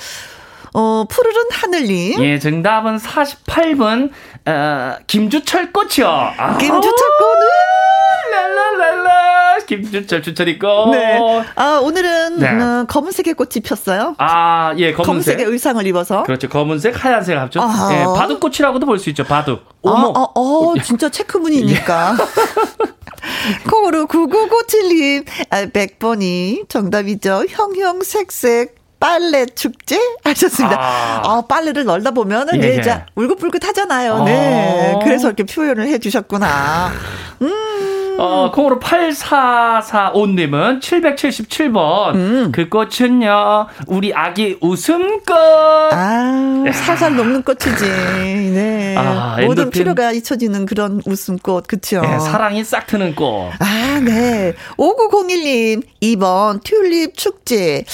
[0.73, 2.23] 어, 푸르른 하늘님.
[2.23, 4.11] 예, 정답은 48번,
[4.47, 6.07] 어, 김주철 꽃이요.
[6.09, 6.57] 아.
[6.59, 6.81] 김주철
[7.19, 7.49] 꽃은?
[9.61, 9.67] 랄랄랄라.
[9.67, 10.91] 김주철, 주철이 꽃.
[10.91, 11.19] 네.
[11.57, 12.51] 아, 오늘은 네.
[12.51, 14.15] 음, 검은색의 꽃이 폈어요.
[14.19, 15.07] 아, 예, 검은색.
[15.37, 16.23] 검은색의 의상을 입어서.
[16.25, 16.49] 그렇죠.
[16.49, 17.61] 검은색, 하얀색 합죠.
[17.93, 19.61] 예, 바둑꽃이라고도 볼 수 있죠, 바둑.
[19.85, 20.17] 아, 오목.
[20.17, 22.17] 아, 어, 어, 진짜 체크무늬니까.
[23.71, 27.45] 콩으로 9997님, 아, 100번이 정답이죠.
[27.49, 28.81] 형형색색.
[29.01, 30.77] 빨래 축제 하셨습니다.
[30.79, 33.05] 아, 아 빨래를 널다 보면은 예, 예.
[33.15, 34.25] 울긋불긋 하잖아요.
[34.25, 34.93] 네.
[34.95, 34.99] 어.
[35.03, 36.93] 그래서 이렇게 표현을 해 주셨구나.
[37.41, 37.51] 음.
[38.21, 42.15] 어, 콩으로 8445님은 777번.
[42.17, 42.53] 음.
[42.53, 45.31] 그 꽃은요, 우리 아기 웃음꽃.
[45.31, 47.83] 아, 살살 녹는 꽃이지.
[48.53, 48.95] 네.
[48.99, 49.71] 아, 모든 엔도핀.
[49.71, 51.67] 피로가 잊혀지는 그런 웃음꽃.
[51.67, 52.03] 그쵸.
[52.03, 53.53] 네, 사랑이 싹 트는 꽃.
[53.59, 54.53] 아, 네.
[54.77, 57.85] 5901님, 2번 튤립 축제.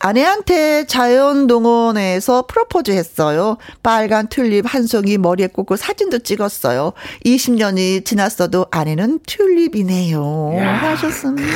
[0.00, 3.56] 아내한테 자연동원에서 프로포즈 했어요.
[3.84, 6.92] 빨간 튤립 한 송이 머리에 꽂고 사진도 찍었어요.
[7.24, 10.52] 20년이 지났어도 아내는 튤립 이네요.
[10.58, 11.48] 하셨습니다.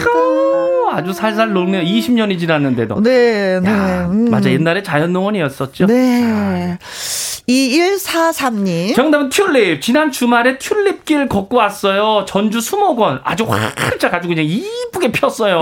[0.93, 1.83] 아주 살살 녹네요.
[1.83, 3.01] 20년이 지났는데도.
[3.01, 3.71] 네, 네.
[3.71, 4.31] 야, 음.
[4.31, 4.51] 맞아.
[4.51, 5.87] 옛날에 자연농원이었었죠.
[5.87, 6.23] 네.
[6.25, 6.79] 아.
[7.51, 8.95] 2143님.
[8.95, 9.83] 정답은 튤립.
[9.83, 12.25] 지난 주말에 튤립길 걷고 왔어요.
[12.29, 13.21] 전주 수목원.
[13.25, 15.59] 아주 활짝 아주 그냥 이쁘게 폈어요.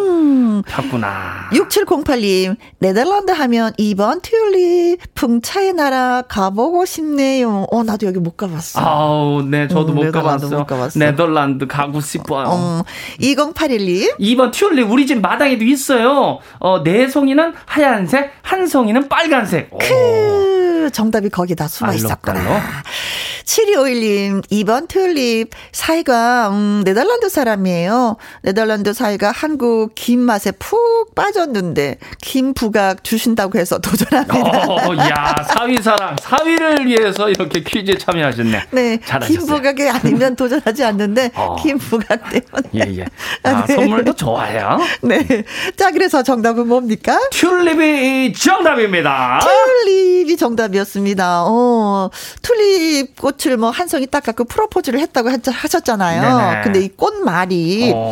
[0.00, 0.62] 음.
[0.66, 1.48] 폈구나.
[1.52, 2.56] 6708님.
[2.78, 4.98] 네덜란드 하면 2번 튤립.
[5.14, 7.66] 풍차의 나라 가보고 싶네요.
[7.70, 8.78] 어, 나도 여기 못 가봤어.
[8.80, 10.48] 아우, 네, 저도 음, 못, 가봤어.
[10.48, 10.98] 못 가봤어.
[10.98, 12.46] 네덜란드 가고 싶어요.
[12.48, 12.82] 어,
[13.20, 14.18] 2081님.
[14.18, 14.90] 2번 튤립.
[14.90, 16.38] 우리 집 마당에도 있어요.
[16.58, 19.70] 어, 네 송이는 하얀색, 한 송이는 빨간색.
[20.80, 22.40] 크, 정답이 거기다 숨어 있었구나.
[23.44, 25.50] 7251님, 2번 튤립.
[25.72, 28.16] 사이가, 음, 네덜란드 사람이에요.
[28.42, 34.66] 네덜란드 사이가 한국 김 맛에 푹 빠졌는데, 김 부각 주신다고 해서 도전합니다.
[34.68, 38.62] 어, 야, 사위 사랑, 사위를 위해서 이렇게 퀴즈에 참여하셨네.
[38.70, 39.00] 네.
[39.04, 39.38] 잘하셨어요.
[39.38, 41.56] 김 부각이 아니면 도전하지 않는데, 어.
[41.56, 42.70] 김 부각 때문에.
[42.74, 43.04] 예, 예.
[43.42, 43.74] 아, 네.
[43.74, 44.78] 선물도 좋아요.
[45.02, 45.26] 네.
[45.76, 47.18] 자, 그래서 정답은 뭡니까?
[47.32, 49.40] 튤립이 정답입니다.
[49.42, 51.44] 튤립이 정답 이었습니다.
[51.46, 52.10] 어,
[52.42, 56.20] 튤립 꽃을 뭐 한 송이 딱 갖고 프로포즈를 했다고 하셨잖아요.
[56.22, 56.60] 네네.
[56.62, 58.10] 근데 이 꽃말이 어,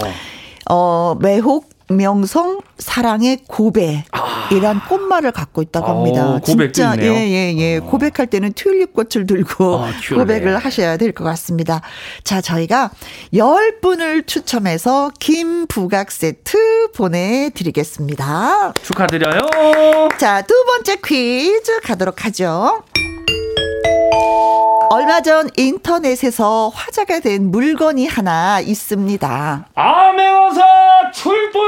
[0.71, 4.05] 어 매혹 명성 사랑의 고백
[4.51, 4.87] 아.
[4.89, 6.27] 꽃말을 갖고 있다고 합니다.
[6.29, 7.79] 오, 진짜 예예예 예, 예.
[7.81, 11.81] 고백할 때는 튤립 꽃을 들고 아, 고백을 하셔야 될 것 같습니다.
[12.25, 12.91] 자 저희가
[13.33, 18.73] 10분을 추첨해서 김부각 세트 보내드리겠습니다.
[18.83, 19.41] 축하드려요.
[20.19, 22.83] 자두 번째 퀴즈 가도록 하죠.
[24.91, 29.67] 얼마 전 인터넷에서 화제가 된 물건이 하나 있습니다.
[29.75, 30.63] 아메어사
[31.13, 31.59] 출보요!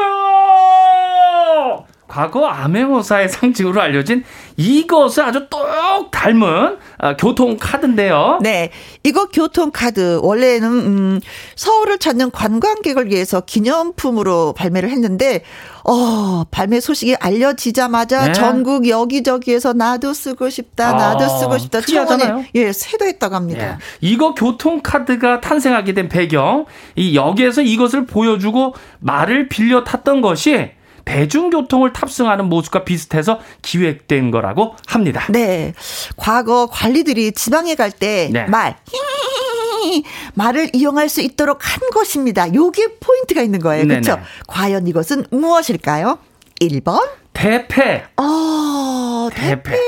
[2.11, 4.25] 과거 암행어사의 상징으로 알려진
[4.57, 8.41] 이것을 아주 똑 닮은 아, 교통카드인데요.
[8.43, 8.71] 네.
[9.05, 11.21] 이거 교통카드 원래는 음,
[11.55, 15.45] 서울을 찾는 관광객을 위해서 기념품으로 발매를 했는데
[15.85, 18.33] 어, 발매 소식이 알려지자마자 네.
[18.33, 21.81] 전국 여기저기에서 나도 쓰고 싶다, 나도 아, 쓰고 싶다.
[21.81, 23.73] 청원에 예, 세도했다고 합니다.
[23.73, 23.77] 예.
[24.01, 30.73] 이거 교통카드가 탄생하게 된 배경, 이 역에서 이것을 보여주고 말을 빌려 탔던 것이
[31.05, 35.25] 대중교통을 탑승하는 모습과 비슷해서 기획된 거라고 합니다.
[35.31, 35.75] 네.
[36.17, 40.03] 과거 관리들이 지방에 갈 때 말, 네.
[40.35, 42.53] 말을 이용할 수 있도록 한 것입니다.
[42.55, 43.87] 요게 포인트가 있는 거예요.
[43.87, 44.19] 그렇죠?
[44.47, 46.19] 과연 이것은 무엇일까요?
[46.61, 47.01] 1번
[47.33, 48.05] 대패.
[48.17, 49.71] 아, 대패.
[49.71, 49.79] 대패.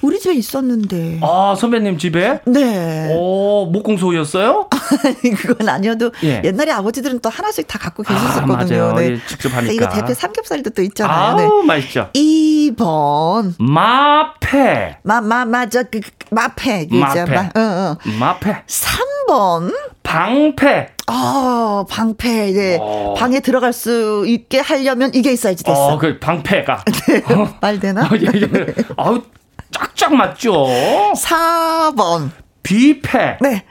[0.00, 1.18] 우리 집에 있었는데.
[1.20, 2.40] 아, 선배님 집에?
[2.46, 3.12] 네.
[3.14, 4.70] 오, 목공소였어요?
[5.04, 6.40] 아니, 그건 아니어도 예.
[6.44, 8.82] 옛날에 아버지들은 또 하나씩 다 갖고 계셨었거든요.
[8.82, 8.94] 아, 맞아요.
[8.94, 9.18] 네.
[9.26, 9.72] 직접 하니까.
[9.72, 11.36] 이거 대패 삼겹살도 또 있잖아요.
[11.36, 11.66] 아우, 네.
[11.66, 12.08] 맛있죠.
[12.14, 13.54] 2번.
[13.58, 14.98] 마패.
[15.02, 15.82] 마, 마, 맞아.
[15.82, 16.88] 그, 마패.
[16.90, 17.24] 마패.
[17.26, 17.96] 마, 어, 어.
[18.18, 18.62] 마패.
[18.66, 19.74] 3번.
[20.02, 20.88] 방패.
[21.12, 22.52] 아, 방패.
[22.52, 22.78] 네.
[22.80, 23.14] 어.
[23.16, 25.94] 방에 들어갈 수 있게 하려면 이게 있어야지 됐어.
[25.94, 26.84] 어, 그 방패가.
[27.08, 27.22] 네.
[27.60, 28.02] 말 되나?
[28.02, 28.74] 어, 예, 예.
[28.96, 29.20] 아우,
[29.70, 30.66] 쫙쫙 맞죠?
[31.14, 32.30] 4번.
[32.62, 33.38] 비패.
[33.40, 33.64] 네.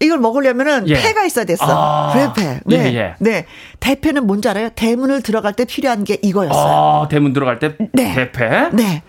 [0.00, 0.94] 이걸 먹으려면은 예.
[0.94, 1.64] 패가 있어야 됐어.
[1.66, 2.60] 아, 회패.
[2.66, 2.76] 네.
[2.76, 3.14] 예, 예.
[3.18, 3.46] 네.
[3.80, 4.68] 대패는 뭔지 알아요?
[4.74, 7.02] 대문을 들어갈 때 필요한 게 이거였어요.
[7.04, 8.14] 아, 대문 들어갈 때 네.
[8.14, 8.70] 대패?
[8.72, 9.02] 네.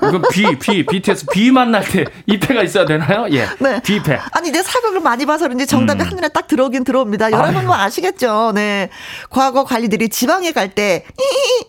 [0.00, 3.26] 그 비, 비, BTS 비 만날 때 이패가 있어야 되나요?
[3.30, 3.46] 예.
[3.58, 3.80] 네.
[3.82, 4.18] 비패.
[4.32, 6.06] 아니, 내 사극을 많이 봐서 그런지 정답이 음.
[6.08, 7.30] 한눈에 딱 들어오긴 들어옵니다.
[7.32, 8.52] 여러분 뭐 아시겠죠?
[8.54, 8.90] 네.
[9.30, 11.04] 과거 관리들이 지방에 갈 때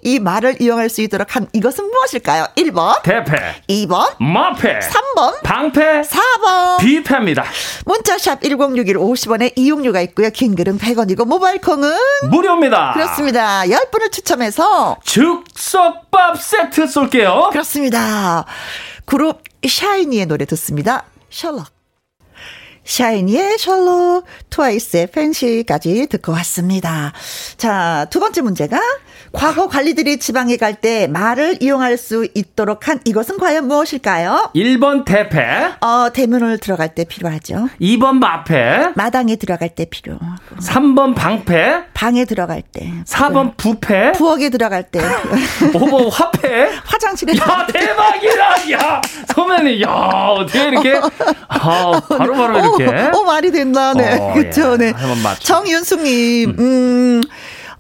[0.02, 2.48] 이 말을 이용할 수 있도록 한 이것은 무엇일까요?
[2.58, 3.02] 1번.
[3.04, 3.64] 대패.
[3.70, 4.16] 2번.
[4.20, 4.80] 마패.
[4.80, 5.42] 3번.
[5.44, 6.02] 방패.
[6.02, 6.80] 4번.
[6.80, 7.44] 비패입니다.
[7.86, 10.30] 문자샵 1061 50원에 이용료가 있고요.
[10.32, 11.94] 긴 글은 100원이고 모바일 콩은
[12.30, 12.94] 무료입니다.
[12.94, 13.64] 그렇습니다.
[13.64, 17.50] 10분을 추첨해서 즉석밥 세트 쏠게요.
[17.60, 18.46] 그렇습니다.
[19.06, 21.06] 그룹 샤이니의 노래 듣습니다.
[21.30, 21.79] 셜록.
[22.90, 27.14] 샤이니의 셜록, 트와이스의 팬시까지 듣고 왔습니다.
[27.56, 28.80] 자, 두 번째 문제가
[29.32, 34.52] 과거 관리들이 지방에 갈 때 말을 이용할 수 있도록 한 이것은 과연 무엇일까요?
[34.56, 35.74] 1번 대패.
[35.82, 37.68] 어, 대문을 들어갈 때 필요하죠.
[37.82, 38.94] 2번 마패.
[38.96, 40.18] 마당에 들어갈 때 필요.
[40.62, 41.88] 3번 방패.
[41.94, 42.92] 방에 들어갈 때.
[43.06, 44.14] 4번 부패.
[44.14, 45.00] 부엌에 들어갈 때.
[45.74, 46.70] 5번 화패.
[46.86, 47.34] 화장실에.
[47.38, 48.72] 야, 대박이다.
[48.72, 49.02] 야,
[49.34, 50.94] 선배님, 야, 어떻게 이렇게.
[51.50, 52.79] 아, 바로바로 바로 이렇게.
[52.86, 53.94] 어, 어, 말이 된다.
[53.94, 54.18] 네.
[54.20, 54.74] 어, 그쵸.
[54.74, 54.78] 예.
[54.78, 54.94] 네.
[55.40, 56.56] 정윤숙님, 음.
[56.60, 57.22] 음.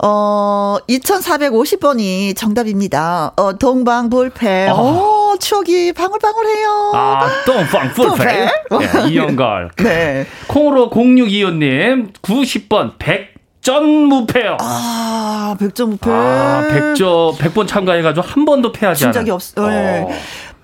[0.01, 3.33] 어, 2450번이 정답입니다.
[3.35, 4.69] 어, 동방불패.
[4.69, 5.33] 어.
[5.33, 6.91] 오, 추억이 방울방울해요.
[6.95, 8.25] 아, 동방불패.
[8.25, 9.71] 네, 이영걸.
[9.83, 10.25] 네.
[10.47, 13.39] 콩으로 0625님, 90번, 100.
[13.61, 14.55] 전무패요.
[14.61, 16.09] 아, 백전무패.
[16.09, 19.11] 아, 백저, 100번 참가해가지고 한 번도 패하지 않아.
[19.11, 19.67] 적이 없어.
[19.67, 19.99] 네.
[19.99, 20.09] 어.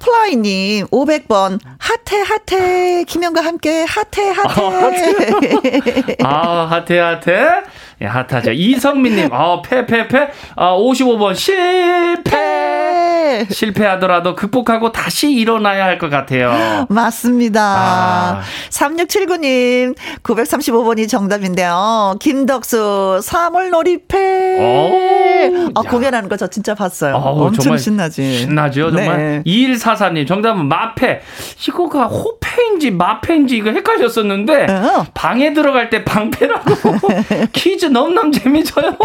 [0.05, 6.17] 플라이님 500번 하태 하태 김혜영과 함께 하태 하태.
[6.23, 7.63] 아 하태 하태
[8.01, 8.51] 예, hot하죠.
[8.51, 13.45] 이성민님, 어, 패패패, 어, 55번 실패!
[13.49, 16.85] 실패하더라도 극복하고 다시 일어나야 할 것 같아요.
[16.89, 17.61] 맞습니다.
[17.61, 18.41] 아.
[18.69, 22.15] 3679님, 935번이 정답인데요.
[22.19, 25.69] 김덕수, 사물놀이패.
[25.75, 27.15] 아, 공연하는 거 저 진짜 봤어요.
[27.15, 28.39] 어, 엄청 신나지.
[28.39, 29.17] 신나죠, 정말.
[29.17, 29.43] 네.
[29.45, 31.21] 2144님, 정답은 마패.
[31.67, 35.05] 이거가 호패 인지 마패인지 이거 헷갈렸었는데, 어.
[35.13, 36.73] 방에 들어갈 때 방패라고.
[37.53, 38.95] 퀴즈 너무너무 재미져요.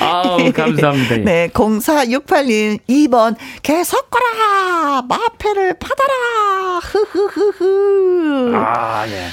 [0.00, 1.16] 아우, 감사합니다.
[1.18, 5.02] 네, 0468님, 2번, 계속 거라!
[5.08, 6.80] 마패를 받아라!
[6.82, 8.52] 흐흐흐흐.
[8.54, 9.26] 아, 예.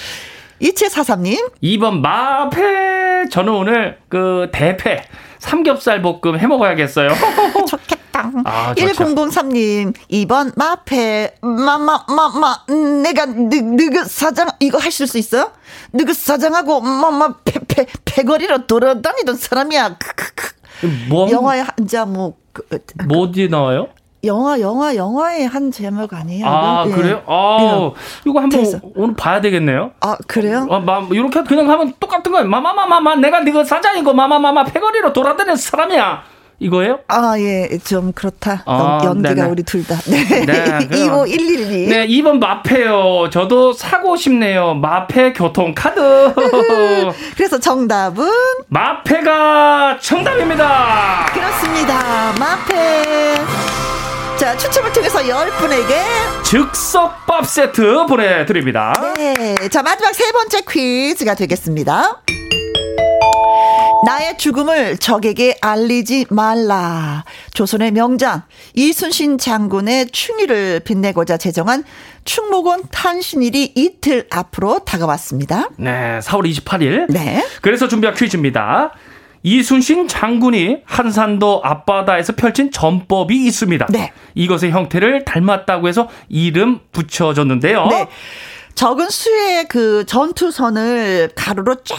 [0.61, 1.51] 2743님.
[1.61, 3.25] 2번, 마패.
[3.29, 5.03] 저는 오늘 그 대패.
[5.39, 7.09] 삼겹살 볶음 해 먹어야겠어요.
[7.67, 8.02] 좋겠다.
[8.45, 12.57] 아, 1003님, 2번 마패, 마마, 마마,
[13.01, 15.51] 내가 느, 느그 사장, 이거 하실 수 있어요?
[15.93, 19.97] 느그 사장하고, 마마, 패, 패, 패거리로 돌아다니던 사람이야.
[21.09, 21.29] 뭐?
[21.31, 22.63] 영화에 한 자 뭐, 그,
[23.07, 23.87] 뭐 어디 나와요?
[24.25, 26.45] 영화 영화 영화의 한 제목 아니에요?
[26.47, 26.93] 아 네.
[26.93, 27.21] 그래요?
[27.27, 27.91] 아 네.
[28.29, 28.79] 이거 한번 그래서.
[28.95, 29.91] 오늘 봐야 되겠네요.
[29.99, 30.65] 아 그래요?
[30.71, 32.47] 아, 마, 이렇게 그냥 하면 똑같은 거예요.
[32.47, 36.23] 마마마마마 내가 네가 사장이고 마마마마 패거리로 돌아다니는 사람이야.
[36.63, 36.99] 이거예요?
[37.07, 38.63] 아, 예, 좀 그렇다.
[38.65, 39.47] 아, 연기가 네네.
[39.49, 39.97] 우리 둘 다.
[40.05, 40.23] 네.
[40.45, 41.87] 네 25112.
[41.87, 43.29] 네, 2번 마페요.
[43.31, 44.75] 저도 사고 싶네요.
[44.75, 46.33] 마페 교통카드.
[47.35, 48.27] 그래서 정답은?
[48.69, 51.25] 마페가 정답입니다.
[51.33, 52.33] 그렇습니다.
[52.39, 53.35] 마페.
[54.37, 58.93] 자, 추첨을 통해서 10분에게 즉석밥 세트 보내드립니다.
[59.17, 59.55] 네.
[59.69, 62.21] 자, 마지막 세 번째 퀴즈가 되겠습니다.
[64.05, 67.23] 나의 죽음을 적에게 알리지 말라.
[67.53, 68.43] 조선의 명장
[68.73, 71.83] 이순신 장군의 충의를 빛내고자 제정한
[72.25, 75.69] 충무공 탄신일이 이틀 앞으로 다가왔습니다.
[75.77, 77.11] 네, 4월 28일.
[77.11, 77.45] 네.
[77.61, 78.93] 그래서 준비한 퀴즈입니다.
[79.43, 83.87] 이순신 장군이 한산도 앞바다에서 펼친 전법이 있습니다.
[83.89, 84.11] 네.
[84.35, 87.87] 이것의 형태를 닮았다고 해서 이름 붙여졌는데요.
[87.87, 88.07] 네.
[88.75, 91.95] 적은 수의 그 전투선을 가로로 쫙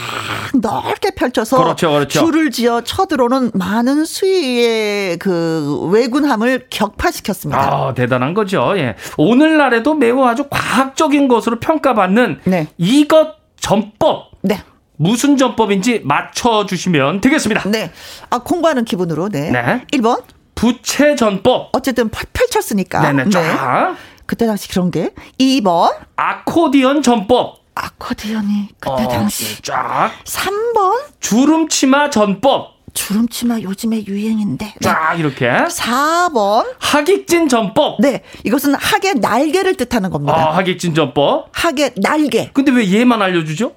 [0.54, 2.20] 넓게 펼쳐서 그렇죠, 그렇죠.
[2.20, 7.60] 줄을 지어 쳐들어오는 많은 수의 그 왜군함을 격파시켰습니다.
[7.60, 8.74] 아, 대단한 거죠.
[8.76, 8.96] 예.
[9.16, 12.68] 오늘날에도 매우 아주 과학적인 것으로 평가받는 네.
[12.76, 14.32] 이것 전법.
[14.42, 14.62] 네.
[14.96, 17.68] 무슨 전법인지 맞춰주시면 되겠습니다.
[17.70, 17.90] 네.
[18.30, 19.50] 아, 공부하는 기분으로, 네.
[19.50, 19.84] 네.
[19.92, 20.22] 1번.
[20.54, 21.70] 부채 전법.
[21.72, 23.00] 어쨌든 펼쳤으니까.
[23.00, 23.40] 네네, 쫙.
[23.40, 23.96] 네.
[24.26, 25.12] 그때 당시 그런 게.
[25.38, 25.94] 2번.
[26.16, 27.64] 아코디언 전법.
[27.74, 29.60] 아코디언이 그때 어, 당시.
[29.62, 30.12] 쫙.
[30.24, 31.02] 3번.
[31.20, 32.74] 주름치마 전법.
[32.94, 34.74] 주름치마 요즘에 유행인데.
[34.80, 35.48] 쫙 이렇게.
[35.48, 36.74] 4번.
[36.78, 38.00] 하객진 전법.
[38.00, 38.22] 네.
[38.44, 40.34] 이것은 학의 날개를 뜻하는 겁니다.
[40.34, 41.48] 아, 하객진 전법.
[41.52, 42.50] 학의 날개.
[42.52, 43.74] 근데 왜 얘만 알려주죠?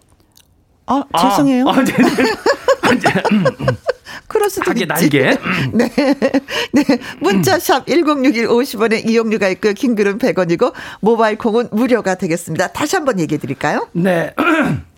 [0.86, 1.68] 아, 죄송해요.
[1.68, 3.66] 아, 아 네, 네.
[4.38, 4.86] 그럴 수도 있지.
[4.86, 5.38] 날개.
[5.74, 5.90] 네.
[6.72, 6.84] 네.
[7.20, 9.74] 문자샵 1061 50원에 이용료가 있고요.
[9.74, 12.68] 킹글은 100원이고 모바일 콩은 무료가 되겠습니다.
[12.68, 13.88] 다시 한번 얘기해 드릴까요?
[13.94, 14.34] 네.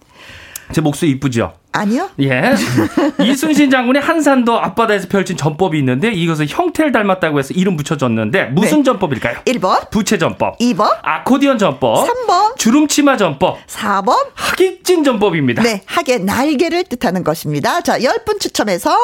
[0.72, 1.54] 제 목소리 이쁘죠?
[1.72, 2.10] 아니요.
[2.22, 2.54] 예.
[3.24, 8.84] 이순신 장군이 한산도 앞바다에서 펼친 전법이 있는데 이것을 형태를 닮았다고 해서 이름 붙여졌는데 무슨 네.
[8.84, 9.38] 전법일까요?
[9.46, 9.90] 1번.
[9.90, 10.58] 부채 전법.
[10.60, 10.90] 2번.
[11.02, 12.08] 아코디언 전법.
[12.08, 12.58] 3번.
[12.58, 13.66] 주름치마 전법.
[13.68, 14.16] 4번.
[14.34, 15.64] 하객진 전법입니다.
[15.64, 15.82] 네.
[15.86, 17.82] 학의 날개를 뜻하는 것입니다.
[17.82, 18.96] 자, 10분 추첨해서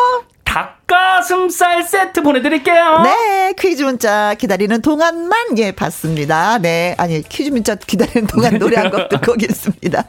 [0.56, 3.02] 닭가슴살 세트 보내드릴게요.
[3.04, 6.60] 네, 퀴즈 문자 기다리는 동안만 예 받습니다.
[6.60, 10.04] 네, 아니 퀴즈 문자 기다리는 동안 노래 한 곡 듣고 오겠습니다.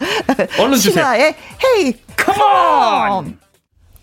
[0.61, 0.93] 얼른 주세요.
[0.93, 1.35] 신화의
[1.65, 3.39] 헤이 컴온.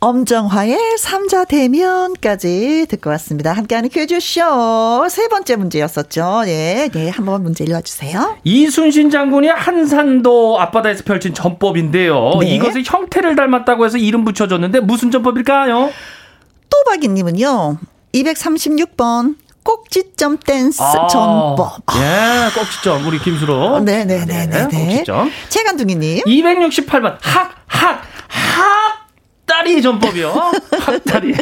[0.01, 3.53] 엄정화의 삼자 대면까지 듣고 왔습니다.
[3.53, 6.43] 함께하는 퀴즈쇼 세 번째 문제였었죠.
[6.47, 8.39] 예, 네, 한번 문제 읽어주세요.
[8.43, 12.39] 이순신 장군이 한산도 앞바다에서 펼친 전법인데요.
[12.41, 12.47] 네.
[12.55, 15.89] 이것의 형태를 닮았다고 해서 이름 붙여줬는데 무슨 전법일까요?
[16.73, 17.77] 또박이님은요,
[18.13, 19.35] 236번.
[19.63, 21.79] 꼭지점 댄스 아, 전법.
[21.95, 23.07] 예, 꼭지점.
[23.07, 23.79] 우리 김수로.
[23.79, 24.47] 네네네네.
[24.47, 25.31] 네, 꼭지점.
[25.47, 26.23] 최간둥이님.
[26.25, 27.17] 268번.
[27.21, 29.07] 학, 학, 학.
[29.45, 30.31] 다리 전법이요.
[30.81, 31.33] 학다리.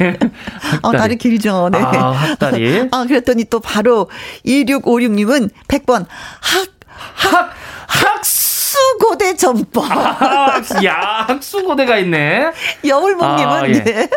[0.83, 1.69] 어, 다리 길죠.
[1.71, 1.79] 네.
[1.79, 2.89] 아, 학다리.
[2.91, 4.07] 아, 그랬더니 또 바로
[4.45, 6.05] 2656님은 100번.
[6.07, 6.67] 학,
[7.15, 7.53] 학,
[7.87, 9.85] 학수고대 전법.
[9.91, 12.51] 아, 야, 학수고대가 있네.
[12.85, 13.83] 여울목님은 아, 예.
[13.83, 14.09] 네.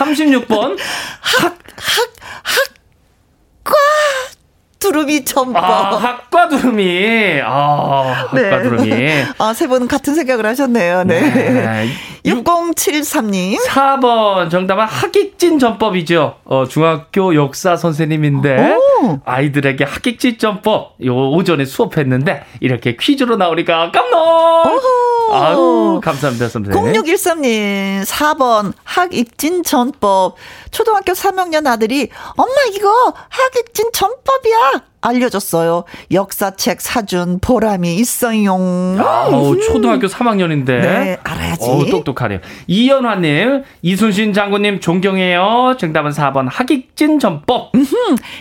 [0.00, 0.78] 36번.
[1.20, 2.08] 학, 학,
[3.62, 3.74] 학과
[4.78, 5.62] 두루미 전법.
[5.62, 7.40] 아, 학과 두루미.
[7.44, 8.62] 아, 학과 네.
[8.62, 8.92] 두루미.
[9.38, 11.04] 아, 세 분은 같은 생각을 하셨네요.
[11.04, 11.20] 네.
[11.20, 11.88] 네.
[12.24, 13.58] 6073님.
[13.66, 16.36] 4번 정답은 학익진 전법이죠.
[16.44, 19.18] 어, 중학교 역사 선생님인데 오.
[19.24, 24.80] 아이들에게 학익진 전법 요 오전에 수업했는데 이렇게 퀴즈로 나오니까 깜놀.
[25.32, 26.92] 아유, 감사합니다, 선생님.
[27.02, 30.36] 0613님, 4번, 학입진 전법.
[30.70, 34.89] 초등학교 3학년 아들이, 엄마, 이거 학입진 전법이야.
[35.00, 35.84] 알려줬어요.
[36.12, 38.52] 역사책 사준 보람이 있어요.
[38.98, 40.66] 아, 어, 초등학교 3학년인데.
[40.66, 41.64] 네, 알아야지.
[41.68, 42.40] 어, 똑똑하네요.
[42.66, 45.76] 이연화님, 이순신 장군님 존경해요.
[45.78, 47.72] 정답은 4번 학익진 전법.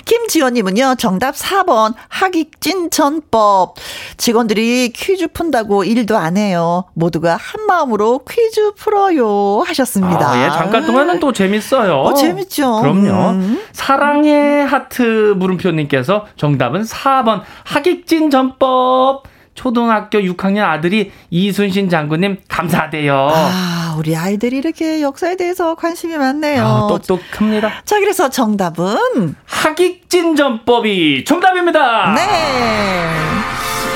[0.05, 3.75] 김지원님은요, 정답 4번 학익진 전법.
[4.17, 6.85] 직원들이 퀴즈 푼다고 일도 안 해요.
[6.93, 9.61] 모두가 한 마음으로 퀴즈 풀어요.
[9.65, 10.31] 하셨습니다.
[10.31, 11.93] 아, 예, 잠깐 동안은 또 재밌어요.
[12.01, 12.81] 어, 재밌죠.
[12.81, 13.29] 그럼요.
[13.31, 13.61] 음.
[13.71, 19.23] 사랑의 하트 물음표님께서 정 답은 4번 학익진 전법.
[19.55, 23.29] 초등학교 6학년 아들이 이순신 장군님 감사하대요.
[23.29, 26.63] 아, 우리 아이들이 이렇게 역사에 대해서 관심이 많네요.
[26.65, 27.81] 아, 똑똑합니다.
[27.83, 32.13] 자, 그래서 정답은 학익진 전법이 정답입니다.
[32.15, 33.09] 네.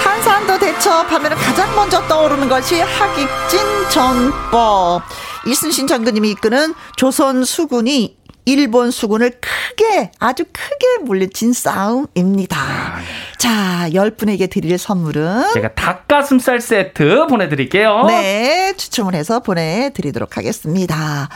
[0.04, 5.02] 한산도 대첩하면 가장 먼저 떠오르는 것이 학익진 전법.
[5.48, 12.58] 이순신 장군님이 이끄는 조선 수군이 일본 수군을 크게 아주 크게 물리친 싸움입니다.
[12.58, 13.04] 아, 네.
[13.38, 18.06] 자, 10분에게 드릴 선물은 제가 닭가슴살 세트 보내 드릴게요.
[18.08, 21.30] 네, 추첨을 해서 보내 드리도록 하겠습니다.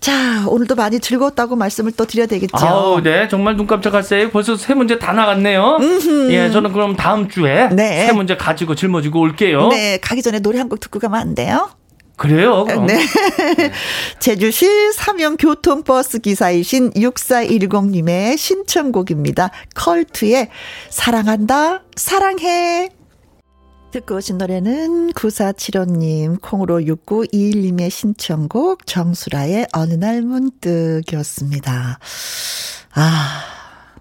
[0.00, 2.64] 자, 오늘도 많이 즐거웠다고 말씀을 또 드려야 되겠죠.
[2.66, 5.78] 아우, 네, 정말 눈 깜짝할 요 벌써 세 문제 다 나갔네요.
[5.80, 6.32] 음흠.
[6.32, 8.06] 예, 저는 그럼 다음 주에 네.
[8.06, 9.68] 세 문제 가지고 짊어지고 올게요.
[9.68, 11.68] 네, 가기 전에 노래 한 곡 듣고 가면 안 돼요?
[12.16, 12.64] 그래요?
[12.64, 12.86] 그럼.
[12.86, 12.98] 네.
[14.20, 19.50] 제주시 삼형교통버스 기사이신 6410님의 신청곡입니다.
[19.74, 20.50] 컬트의
[20.90, 22.90] 사랑한다, 사랑해.
[23.90, 31.98] 듣고 오신 노래는 9475님, 콩으로 6921님의 신청곡 정수라의 어느 날 문득이었습니다.
[32.94, 33.42] 아,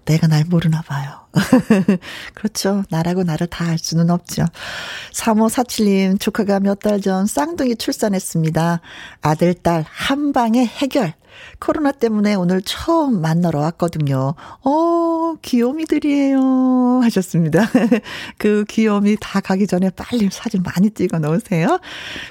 [0.05, 1.22] 내가 날 모르나 봐요.
[2.35, 2.83] 그렇죠.
[2.89, 4.45] 나라고 나를 다 알 수는 없죠.
[5.13, 8.81] 3547님, 조카가 몇 달 전 쌍둥이 출산했습니다.
[9.21, 11.13] 아들, 딸, 한 방에 해결.
[11.59, 14.35] 코로나 때문에 오늘 처음 만나러 왔거든요.
[14.63, 17.01] 어, 귀요미들이에요.
[17.03, 17.67] 하셨습니다.
[18.37, 21.79] 그 귀요미 다 가기 전에 빨리 사진 많이 찍어 놓으세요.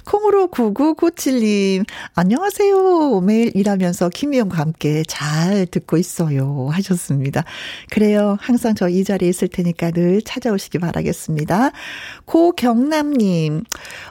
[0.04, 1.84] 콩으로 9997님,
[2.14, 3.20] 안녕하세요.
[3.22, 6.68] 매일 일하면서 김희영과 함께 잘 듣고 있어요.
[6.70, 7.42] 하셨습니다.
[7.90, 8.36] 그래요.
[8.40, 11.72] 항상 저 이 자리에 있을 테니까 늘 찾아오시기 바라겠습니다.
[12.26, 13.64] 고경남님,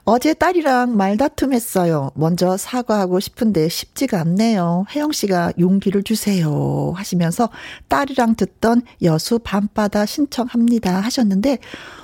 [0.04, 2.12] 어제 딸이랑 말다툼 했어요.
[2.16, 4.81] 먼저 사과하고 싶은데 쉽지가 않네요.
[4.90, 7.50] 혜영 씨가 용기를 주세요 하시면서
[7.88, 11.60] 딸이랑 듣던 여수 밤바다 신청합니다 하셨는데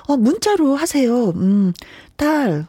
[0.08, 1.30] 어 문자로 하세요.
[1.32, 1.74] 음.
[2.16, 2.66] 딸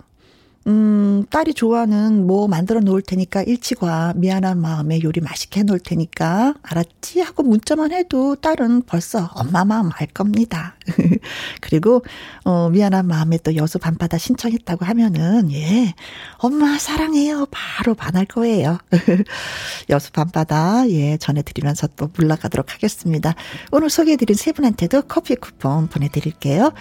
[0.67, 4.13] 음, 딸이 좋아하는 뭐 만들어 놓을 테니까 일찍 와.
[4.15, 6.55] 미안한 마음에 요리 맛있게 해 놓을 테니까.
[6.63, 7.21] 알았지?
[7.21, 10.77] 하고 문자만 해도 딸은 벌써 엄마 마음 알 겁니다.
[11.61, 12.03] 그리고,
[12.45, 15.95] 어, 미안한 마음에 또 여수 밤바다 신청했다고 하면은, 예,
[16.39, 17.47] 엄마 사랑해요.
[17.51, 18.79] 바로 반할 거예요.
[19.91, 23.35] 여수 밤바다, 예, 전해 드리면서 또 물러가도록 하겠습니다.
[23.71, 26.73] 오늘 소개해 드린 세 분한테도 커피 쿠폰 보내 드릴게요.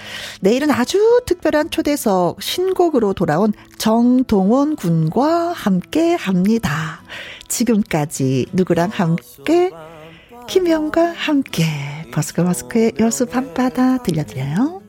[0.42, 7.02] 내일은 아주 특별한 초대석 신곡으로 돌아온 정동원 군과 함께 합니다.
[7.48, 9.72] 지금까지 누구랑 함께?
[10.48, 14.87] 김영과 함께 버스커 버스커의 여수 밤바다 들려드려요.